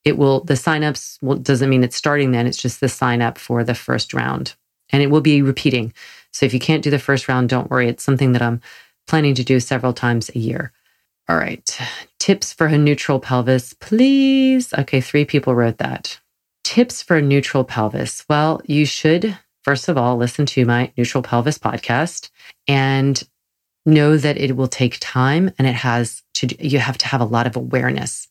it 0.04 0.18
will 0.18 0.44
the 0.44 0.54
signups 0.54 1.22
will 1.22 1.36
doesn't 1.36 1.70
mean 1.70 1.84
it's 1.84 1.96
starting 1.96 2.32
then 2.32 2.46
it's 2.46 2.60
just 2.60 2.80
the 2.80 2.88
sign 2.88 3.22
up 3.22 3.38
for 3.38 3.64
the 3.64 3.74
first 3.74 4.12
round 4.12 4.54
and 4.90 5.02
it 5.02 5.10
will 5.10 5.20
be 5.20 5.42
repeating 5.42 5.92
so 6.32 6.44
if 6.46 6.52
you 6.52 6.60
can't 6.60 6.82
do 6.82 6.90
the 6.90 6.98
first 6.98 7.28
round 7.28 7.48
don't 7.48 7.70
worry 7.70 7.88
it's 7.88 8.04
something 8.04 8.32
that 8.32 8.42
i'm 8.42 8.60
planning 9.06 9.34
to 9.34 9.44
do 9.44 9.60
several 9.60 9.92
times 9.92 10.30
a 10.30 10.38
year 10.38 10.72
all 11.28 11.36
right 11.36 11.78
tips 12.18 12.52
for 12.52 12.66
a 12.66 12.78
neutral 12.78 13.20
pelvis 13.20 13.74
please 13.74 14.72
okay 14.74 15.00
three 15.00 15.24
people 15.24 15.54
wrote 15.54 15.78
that 15.78 16.18
tips 16.72 17.02
for 17.02 17.16
a 17.16 17.22
neutral 17.22 17.64
pelvis 17.64 18.24
well 18.28 18.60
you 18.64 18.84
should 18.86 19.36
first 19.62 19.88
of 19.88 19.98
all 19.98 20.16
listen 20.16 20.46
to 20.46 20.64
my 20.64 20.90
neutral 20.96 21.22
pelvis 21.22 21.58
podcast 21.58 22.30
and 22.66 23.22
know 23.84 24.16
that 24.16 24.38
it 24.38 24.56
will 24.56 24.68
take 24.68 24.96
time 25.00 25.50
and 25.58 25.66
it 25.66 25.74
has 25.74 26.22
to 26.34 26.46
you 26.64 26.78
have 26.78 26.96
to 26.96 27.06
have 27.06 27.20
a 27.20 27.24
lot 27.24 27.46
of 27.46 27.56
awareness 27.56 28.28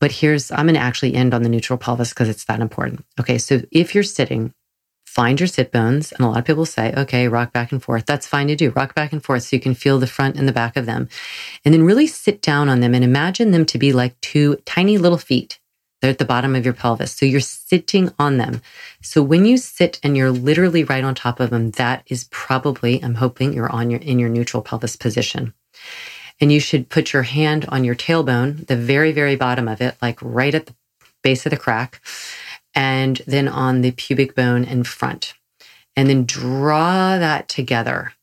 but 0.00 0.12
here's, 0.12 0.50
I'm 0.50 0.64
going 0.64 0.74
to 0.74 0.80
actually 0.80 1.14
end 1.14 1.34
on 1.34 1.42
the 1.42 1.48
neutral 1.48 1.78
pelvis 1.78 2.08
because 2.08 2.28
it's 2.28 2.46
that 2.46 2.60
important. 2.60 3.04
Okay. 3.20 3.38
So 3.38 3.60
if 3.70 3.94
you're 3.94 4.02
sitting, 4.02 4.52
find 5.04 5.38
your 5.38 5.46
sit 5.46 5.70
bones. 5.70 6.10
And 6.12 6.22
a 6.24 6.28
lot 6.28 6.38
of 6.38 6.46
people 6.46 6.64
say, 6.64 6.94
okay, 6.96 7.28
rock 7.28 7.52
back 7.52 7.70
and 7.70 7.82
forth. 7.82 8.06
That's 8.06 8.26
fine 8.26 8.48
to 8.48 8.56
do. 8.56 8.70
Rock 8.70 8.94
back 8.94 9.12
and 9.12 9.22
forth 9.22 9.42
so 9.42 9.56
you 9.56 9.60
can 9.60 9.74
feel 9.74 9.98
the 9.98 10.06
front 10.06 10.36
and 10.36 10.48
the 10.48 10.52
back 10.52 10.76
of 10.76 10.86
them. 10.86 11.08
And 11.64 11.74
then 11.74 11.84
really 11.84 12.06
sit 12.06 12.40
down 12.40 12.70
on 12.70 12.80
them 12.80 12.94
and 12.94 13.04
imagine 13.04 13.50
them 13.50 13.66
to 13.66 13.78
be 13.78 13.92
like 13.92 14.18
two 14.22 14.56
tiny 14.64 14.96
little 14.96 15.18
feet. 15.18 15.59
They're 16.00 16.10
at 16.10 16.18
the 16.18 16.24
bottom 16.24 16.56
of 16.56 16.64
your 16.64 16.74
pelvis. 16.74 17.12
So 17.12 17.26
you're 17.26 17.40
sitting 17.40 18.12
on 18.18 18.38
them. 18.38 18.62
So 19.02 19.22
when 19.22 19.44
you 19.44 19.58
sit 19.58 20.00
and 20.02 20.16
you're 20.16 20.30
literally 20.30 20.84
right 20.84 21.04
on 21.04 21.14
top 21.14 21.40
of 21.40 21.50
them, 21.50 21.72
that 21.72 22.04
is 22.06 22.24
probably, 22.30 23.02
I'm 23.04 23.16
hoping 23.16 23.52
you're 23.52 23.70
on 23.70 23.90
your, 23.90 24.00
in 24.00 24.18
your 24.18 24.30
neutral 24.30 24.62
pelvis 24.62 24.96
position. 24.96 25.52
And 26.40 26.50
you 26.50 26.58
should 26.58 26.88
put 26.88 27.12
your 27.12 27.24
hand 27.24 27.66
on 27.68 27.84
your 27.84 27.94
tailbone, 27.94 28.66
the 28.66 28.76
very, 28.76 29.12
very 29.12 29.36
bottom 29.36 29.68
of 29.68 29.82
it, 29.82 29.96
like 30.00 30.18
right 30.22 30.54
at 30.54 30.66
the 30.66 30.74
base 31.22 31.44
of 31.44 31.50
the 31.50 31.58
crack, 31.58 32.00
and 32.74 33.20
then 33.26 33.46
on 33.46 33.82
the 33.82 33.90
pubic 33.90 34.34
bone 34.34 34.64
in 34.64 34.84
front. 34.84 35.34
And 35.96 36.08
then 36.08 36.24
draw 36.24 37.18
that 37.18 37.48
together. 37.48 38.14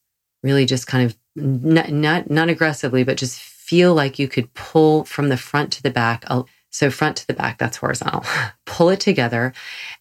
Really 0.42 0.66
just 0.66 0.88
kind 0.88 1.06
of 1.06 1.18
not, 1.36 1.90
not, 1.90 2.30
not 2.32 2.50
aggressively, 2.50 3.04
but 3.04 3.18
just 3.18 3.40
feel 3.40 3.94
like 3.94 4.18
you 4.18 4.28
could 4.28 4.52
pull 4.56 5.04
from 5.04 5.30
the 5.30 5.38
front 5.38 5.72
to 5.74 5.84
the 5.84 5.92
back. 5.92 6.26
So 6.70 6.92
front 6.92 7.18
to 7.18 7.28
the 7.28 7.34
back, 7.34 7.58
that's 7.58 7.78
horizontal. 7.78 8.24
pull 8.66 8.90
it 8.90 9.00
together 9.00 9.54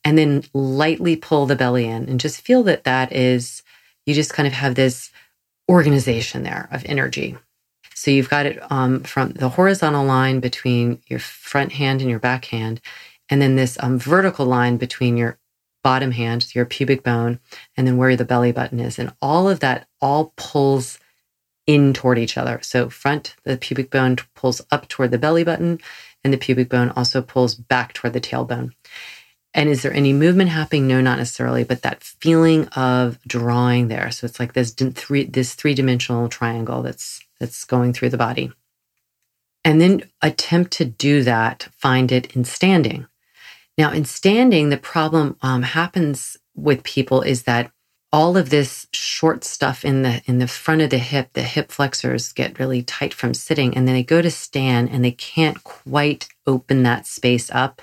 and 0.04 0.18
then 0.18 0.44
lightly 0.52 1.16
pull 1.16 1.46
the 1.46 1.56
belly 1.56 1.86
in 1.86 2.08
and 2.08 2.20
just 2.20 2.40
feel 2.40 2.62
that 2.64 2.84
that 2.84 3.12
is, 3.12 3.62
you 4.04 4.14
just 4.14 4.34
kind 4.34 4.46
of 4.46 4.52
have 4.52 4.74
this 4.74 5.10
organization 5.70 6.42
there 6.42 6.68
of 6.70 6.84
energy. 6.86 7.36
So 7.94 8.10
you've 8.10 8.28
got 8.28 8.46
it 8.46 8.60
um, 8.70 9.02
from 9.04 9.30
the 9.30 9.48
horizontal 9.48 10.04
line 10.04 10.40
between 10.40 11.00
your 11.06 11.18
front 11.18 11.72
hand 11.72 12.02
and 12.02 12.10
your 12.10 12.18
back 12.18 12.44
hand, 12.46 12.80
and 13.30 13.40
then 13.40 13.56
this 13.56 13.78
um, 13.80 13.98
vertical 13.98 14.44
line 14.44 14.76
between 14.76 15.16
your 15.16 15.38
bottom 15.82 16.10
hand, 16.10 16.54
your 16.54 16.66
pubic 16.66 17.02
bone, 17.02 17.40
and 17.76 17.86
then 17.86 17.96
where 17.96 18.14
the 18.14 18.24
belly 18.24 18.52
button 18.52 18.80
is. 18.80 18.98
And 18.98 19.14
all 19.22 19.48
of 19.48 19.60
that 19.60 19.88
all 20.00 20.34
pulls 20.36 20.98
in 21.66 21.92
toward 21.92 22.18
each 22.18 22.36
other. 22.36 22.60
So 22.62 22.88
front, 22.88 23.34
the 23.44 23.56
pubic 23.56 23.90
bone 23.90 24.16
pulls 24.34 24.60
up 24.70 24.88
toward 24.88 25.10
the 25.10 25.18
belly 25.18 25.42
button, 25.42 25.80
and 26.24 26.32
the 26.32 26.38
pubic 26.38 26.68
bone 26.68 26.90
also 26.96 27.22
pulls 27.22 27.54
back 27.54 27.92
toward 27.92 28.12
the 28.12 28.20
tailbone. 28.20 28.72
And 29.54 29.70
is 29.70 29.82
there 29.82 29.92
any 29.92 30.12
movement 30.12 30.50
happening? 30.50 30.86
No, 30.86 31.00
not 31.00 31.18
necessarily, 31.18 31.64
but 31.64 31.82
that 31.82 32.04
feeling 32.04 32.68
of 32.68 33.18
drawing 33.26 33.88
there. 33.88 34.10
So 34.10 34.26
it's 34.26 34.38
like 34.38 34.52
this 34.52 34.70
three 34.72 35.24
this 35.24 35.54
three 35.54 35.74
dimensional 35.74 36.28
triangle 36.28 36.82
that's 36.82 37.20
that's 37.40 37.64
going 37.64 37.94
through 37.94 38.10
the 38.10 38.18
body. 38.18 38.52
And 39.64 39.80
then 39.80 40.02
attempt 40.22 40.72
to 40.72 40.84
do 40.84 41.22
that, 41.22 41.68
find 41.72 42.12
it 42.12 42.36
in 42.36 42.44
standing. 42.44 43.06
Now, 43.78 43.92
in 43.92 44.04
standing, 44.04 44.68
the 44.68 44.76
problem 44.76 45.36
um, 45.42 45.62
happens 45.62 46.36
with 46.54 46.82
people 46.82 47.22
is 47.22 47.42
that 47.42 47.70
all 48.12 48.36
of 48.36 48.50
this 48.50 48.86
short 48.92 49.44
stuff 49.44 49.84
in 49.84 50.02
the 50.02 50.22
in 50.26 50.38
the 50.38 50.48
front 50.48 50.82
of 50.82 50.90
the 50.90 50.98
hip, 50.98 51.30
the 51.32 51.42
hip 51.42 51.70
flexors 51.70 52.32
get 52.32 52.58
really 52.58 52.82
tight 52.82 53.12
from 53.12 53.34
sitting, 53.34 53.76
and 53.76 53.86
then 53.86 53.94
they 53.94 54.02
go 54.02 54.22
to 54.22 54.30
stand 54.30 54.90
and 54.90 55.04
they 55.04 55.12
can't 55.12 55.62
quite 55.64 56.28
open 56.46 56.82
that 56.82 57.06
space 57.06 57.50
up. 57.50 57.82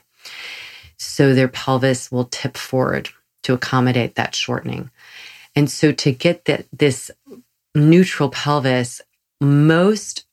So 0.97 1.33
their 1.33 1.47
pelvis 1.47 2.11
will 2.11 2.25
tip 2.25 2.57
forward 2.57 3.09
to 3.43 3.53
accommodate 3.53 4.15
that 4.15 4.35
shortening. 4.35 4.89
And 5.55 5.69
so 5.69 5.91
to 5.91 6.11
get 6.11 6.45
that 6.45 6.65
this 6.71 7.11
neutral 7.75 8.29
pelvis, 8.29 9.01
most, 9.41 10.25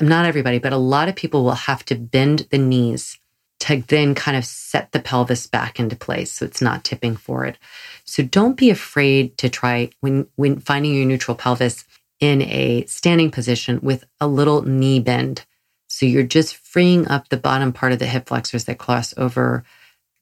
not 0.00 0.26
everybody, 0.26 0.58
but 0.58 0.72
a 0.72 0.78
lot 0.78 1.08
of 1.08 1.16
people 1.16 1.44
will 1.44 1.52
have 1.52 1.84
to 1.86 1.94
bend 1.94 2.46
the 2.50 2.58
knees 2.58 3.18
to 3.60 3.82
then 3.88 4.14
kind 4.14 4.36
of 4.36 4.44
set 4.44 4.92
the 4.92 5.00
pelvis 5.00 5.46
back 5.46 5.80
into 5.80 5.96
place 5.96 6.32
so 6.32 6.44
it's 6.44 6.60
not 6.60 6.84
tipping 6.84 7.16
forward. 7.16 7.58
So 8.04 8.22
don't 8.22 8.56
be 8.56 8.70
afraid 8.70 9.38
to 9.38 9.48
try 9.48 9.90
when 10.00 10.26
when 10.36 10.60
finding 10.60 10.94
your 10.94 11.06
neutral 11.06 11.36
pelvis 11.36 11.84
in 12.20 12.42
a 12.42 12.84
standing 12.86 13.30
position 13.30 13.80
with 13.82 14.04
a 14.20 14.26
little 14.26 14.62
knee 14.62 15.00
bend. 15.00 15.44
So 15.88 16.06
you're 16.06 16.22
just 16.22 16.56
freeing 16.56 17.08
up 17.08 17.28
the 17.28 17.36
bottom 17.36 17.72
part 17.72 17.92
of 17.92 17.98
the 17.98 18.06
hip 18.06 18.28
flexors 18.28 18.64
that 18.64 18.78
cross 18.78 19.14
over 19.16 19.64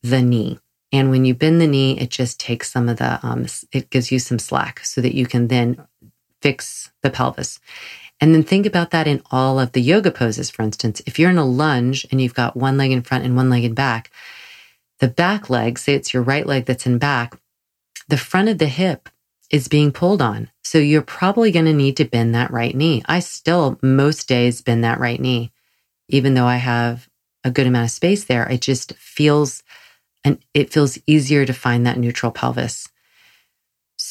the 0.03 0.23
knee. 0.23 0.59
And 0.93 1.11
when 1.11 1.25
you 1.25 1.35
bend 1.35 1.61
the 1.61 1.67
knee, 1.67 1.99
it 1.99 2.11
just 2.11 2.39
takes 2.39 2.71
some 2.71 2.89
of 2.89 2.99
the, 2.99 3.19
um, 3.27 3.47
it 3.73 3.89
gives 3.89 4.13
you 4.13 4.19
some 4.19 4.39
slack 4.39 4.85
so 4.85 5.01
that 5.01 5.15
you 5.15 5.27
can 5.27 5.49
then 5.49 5.87
fix 6.43 6.91
the 7.03 7.09
pelvis. 7.11 7.61
And 8.23 8.33
then 8.33 8.45
think 8.45 8.67
about 8.67 8.93
that 8.93 9.09
in 9.09 9.21
all 9.33 9.59
of 9.59 9.73
the 9.73 9.83
yoga 9.83 10.13
poses, 10.13 10.49
for 10.49 10.63
instance. 10.63 11.03
If 11.07 11.19
you're 11.19 11.31
in 11.31 11.39
a 11.39 11.45
lunge 11.45 12.07
and 12.13 12.21
you've 12.21 12.35
got 12.35 12.57
one 12.57 12.77
leg 12.77 12.93
in 12.93 13.03
front 13.03 13.25
and 13.25 13.35
one 13.35 13.51
leg 13.51 13.65
in 13.65 13.75
back, 13.75 14.13
the 15.01 15.09
back 15.09 15.51
leg, 15.51 15.77
say 15.77 15.95
it's 15.95 16.15
your 16.15 16.23
right 16.23 16.47
leg 16.47 16.65
that's 16.65 16.87
in 16.87 16.99
back, 16.99 17.37
the 18.07 18.17
front 18.17 18.49
of 18.49 18.59
the 18.59 18.69
hip 18.69 19.09
is 19.51 19.67
being 19.67 19.91
pulled 19.91 20.23
on. 20.23 20.49
So 20.63 20.79
you're 20.79 21.03
probably 21.03 21.51
going 21.51 21.65
to 21.65 21.73
need 21.73 21.97
to 21.97 22.05
bend 22.05 22.33
that 22.37 22.53
right 22.53 22.77
knee. 22.77 23.03
I 23.07 23.19
still, 23.19 23.77
most 23.83 24.29
days, 24.29 24.63
bend 24.63 24.85
that 24.85 25.01
right 25.01 25.21
knee. 25.21 25.51
Even 26.09 26.35
though 26.35 26.47
I 26.47 26.59
have 26.59 27.09
a 27.43 27.51
good 27.51 27.67
amount 27.67 27.87
of 27.87 27.91
space 27.91 28.23
there, 28.23 28.49
it 28.49 28.61
just 28.61 28.95
feels, 28.95 29.65
and 30.23 30.39
it 30.55 30.73
feels 30.73 30.97
easier 31.09 31.45
to 31.45 31.53
find 31.53 31.85
that 31.87 31.99
neutral 31.99 32.31
pelvis. 32.31 32.89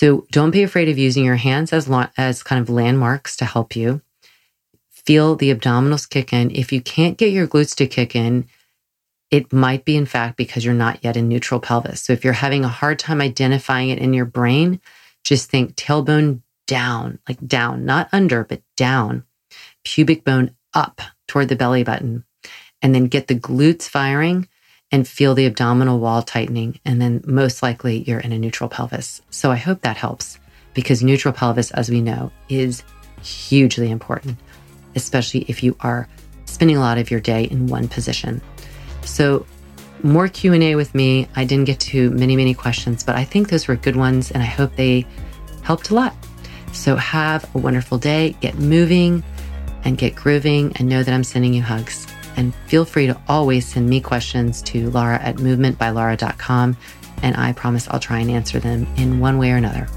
So 0.01 0.25
don't 0.31 0.49
be 0.49 0.63
afraid 0.63 0.89
of 0.89 0.97
using 0.97 1.23
your 1.23 1.35
hands 1.35 1.71
as, 1.71 1.87
as 2.17 2.41
kind 2.41 2.59
of 2.59 2.71
landmarks 2.71 3.37
to 3.37 3.45
help 3.45 3.75
you. 3.75 4.01
Feel 4.89 5.35
the 5.35 5.53
abdominals 5.53 6.09
kick 6.09 6.33
in. 6.33 6.49
If 6.49 6.71
you 6.71 6.81
can't 6.81 7.19
get 7.19 7.31
your 7.31 7.45
glutes 7.45 7.75
to 7.75 7.85
kick 7.85 8.15
in, 8.15 8.47
it 9.29 9.53
might 9.53 9.85
be 9.85 9.95
in 9.95 10.07
fact 10.07 10.37
because 10.37 10.65
you're 10.65 10.73
not 10.73 11.03
yet 11.03 11.17
in 11.17 11.29
neutral 11.29 11.59
pelvis. 11.59 12.01
So 12.01 12.13
if 12.13 12.23
you're 12.23 12.33
having 12.33 12.65
a 12.65 12.67
hard 12.67 12.97
time 12.97 13.21
identifying 13.21 13.89
it 13.89 13.99
in 13.99 14.11
your 14.15 14.25
brain, 14.25 14.81
just 15.23 15.51
think 15.51 15.75
tailbone 15.75 16.41
down, 16.65 17.19
like 17.29 17.47
down, 17.47 17.85
not 17.85 18.09
under, 18.11 18.43
but 18.43 18.63
down, 18.75 19.23
pubic 19.85 20.23
bone 20.23 20.55
up 20.73 20.99
toward 21.27 21.47
the 21.47 21.55
belly 21.55 21.83
button, 21.83 22.25
and 22.81 22.95
then 22.95 23.05
get 23.05 23.27
the 23.27 23.35
glutes 23.35 23.83
firing 23.83 24.47
and 24.91 25.07
feel 25.07 25.33
the 25.33 25.45
abdominal 25.45 25.99
wall 25.99 26.21
tightening. 26.21 26.79
And 26.85 27.01
then 27.01 27.23
most 27.25 27.63
likely 27.63 28.03
you're 28.03 28.19
in 28.19 28.31
a 28.31 28.39
neutral 28.39 28.69
pelvis. 28.69 29.21
So 29.29 29.51
I 29.51 29.55
hope 29.55 29.81
that 29.81 29.97
helps 29.97 30.39
because 30.73 31.03
neutral 31.03 31.33
pelvis, 31.33 31.71
as 31.71 31.89
we 31.89 32.01
know, 32.01 32.31
is 32.49 32.83
hugely 33.23 33.89
important, 33.89 34.37
especially 34.95 35.41
if 35.47 35.63
you 35.63 35.75
are 35.79 36.07
spending 36.45 36.77
a 36.77 36.81
lot 36.81 36.97
of 36.97 37.09
your 37.09 37.19
day 37.19 37.45
in 37.45 37.67
one 37.67 37.87
position. 37.87 38.41
So 39.03 39.45
more 40.03 40.27
Q&A 40.27 40.75
with 40.75 40.93
me. 40.95 41.27
I 41.35 41.45
didn't 41.45 41.65
get 41.65 41.79
to 41.81 42.09
many, 42.11 42.35
many 42.35 42.53
questions, 42.53 43.03
but 43.03 43.15
I 43.15 43.23
think 43.23 43.49
those 43.49 43.67
were 43.67 43.75
good 43.75 43.95
ones. 43.95 44.31
And 44.31 44.41
I 44.41 44.47
hope 44.47 44.75
they 44.75 45.05
helped 45.63 45.89
a 45.89 45.95
lot. 45.95 46.15
So 46.73 46.95
have 46.95 47.53
a 47.55 47.57
wonderful 47.57 47.97
day, 47.97 48.35
get 48.41 48.55
moving 48.55 49.23
and 49.83 49.97
get 49.97 50.15
grooving, 50.15 50.73
and 50.77 50.87
know 50.87 51.03
that 51.03 51.13
I'm 51.13 51.23
sending 51.23 51.53
you 51.53 51.61
hugs. 51.61 52.07
And 52.37 52.53
feel 52.67 52.85
free 52.85 53.07
to 53.07 53.19
always 53.27 53.65
send 53.65 53.89
me 53.89 54.01
questions 54.01 54.61
to 54.63 54.89
Lara 54.89 55.19
at 55.21 55.37
movementbylara.com. 55.37 56.77
And 57.23 57.37
I 57.37 57.53
promise 57.53 57.87
I'll 57.89 57.99
try 57.99 58.19
and 58.19 58.31
answer 58.31 58.59
them 58.59 58.87
in 58.97 59.19
one 59.19 59.37
way 59.37 59.51
or 59.51 59.57
another. 59.57 59.87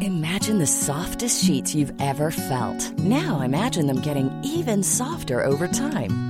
Imagine 0.00 0.58
the 0.58 0.66
softest 0.66 1.44
sheets 1.44 1.74
you've 1.74 1.92
ever 2.00 2.30
felt. 2.30 2.98
Now 2.98 3.40
imagine 3.40 3.86
them 3.86 4.00
getting 4.00 4.30
even 4.42 4.82
softer 4.82 5.44
over 5.44 5.68
time. 5.68 6.29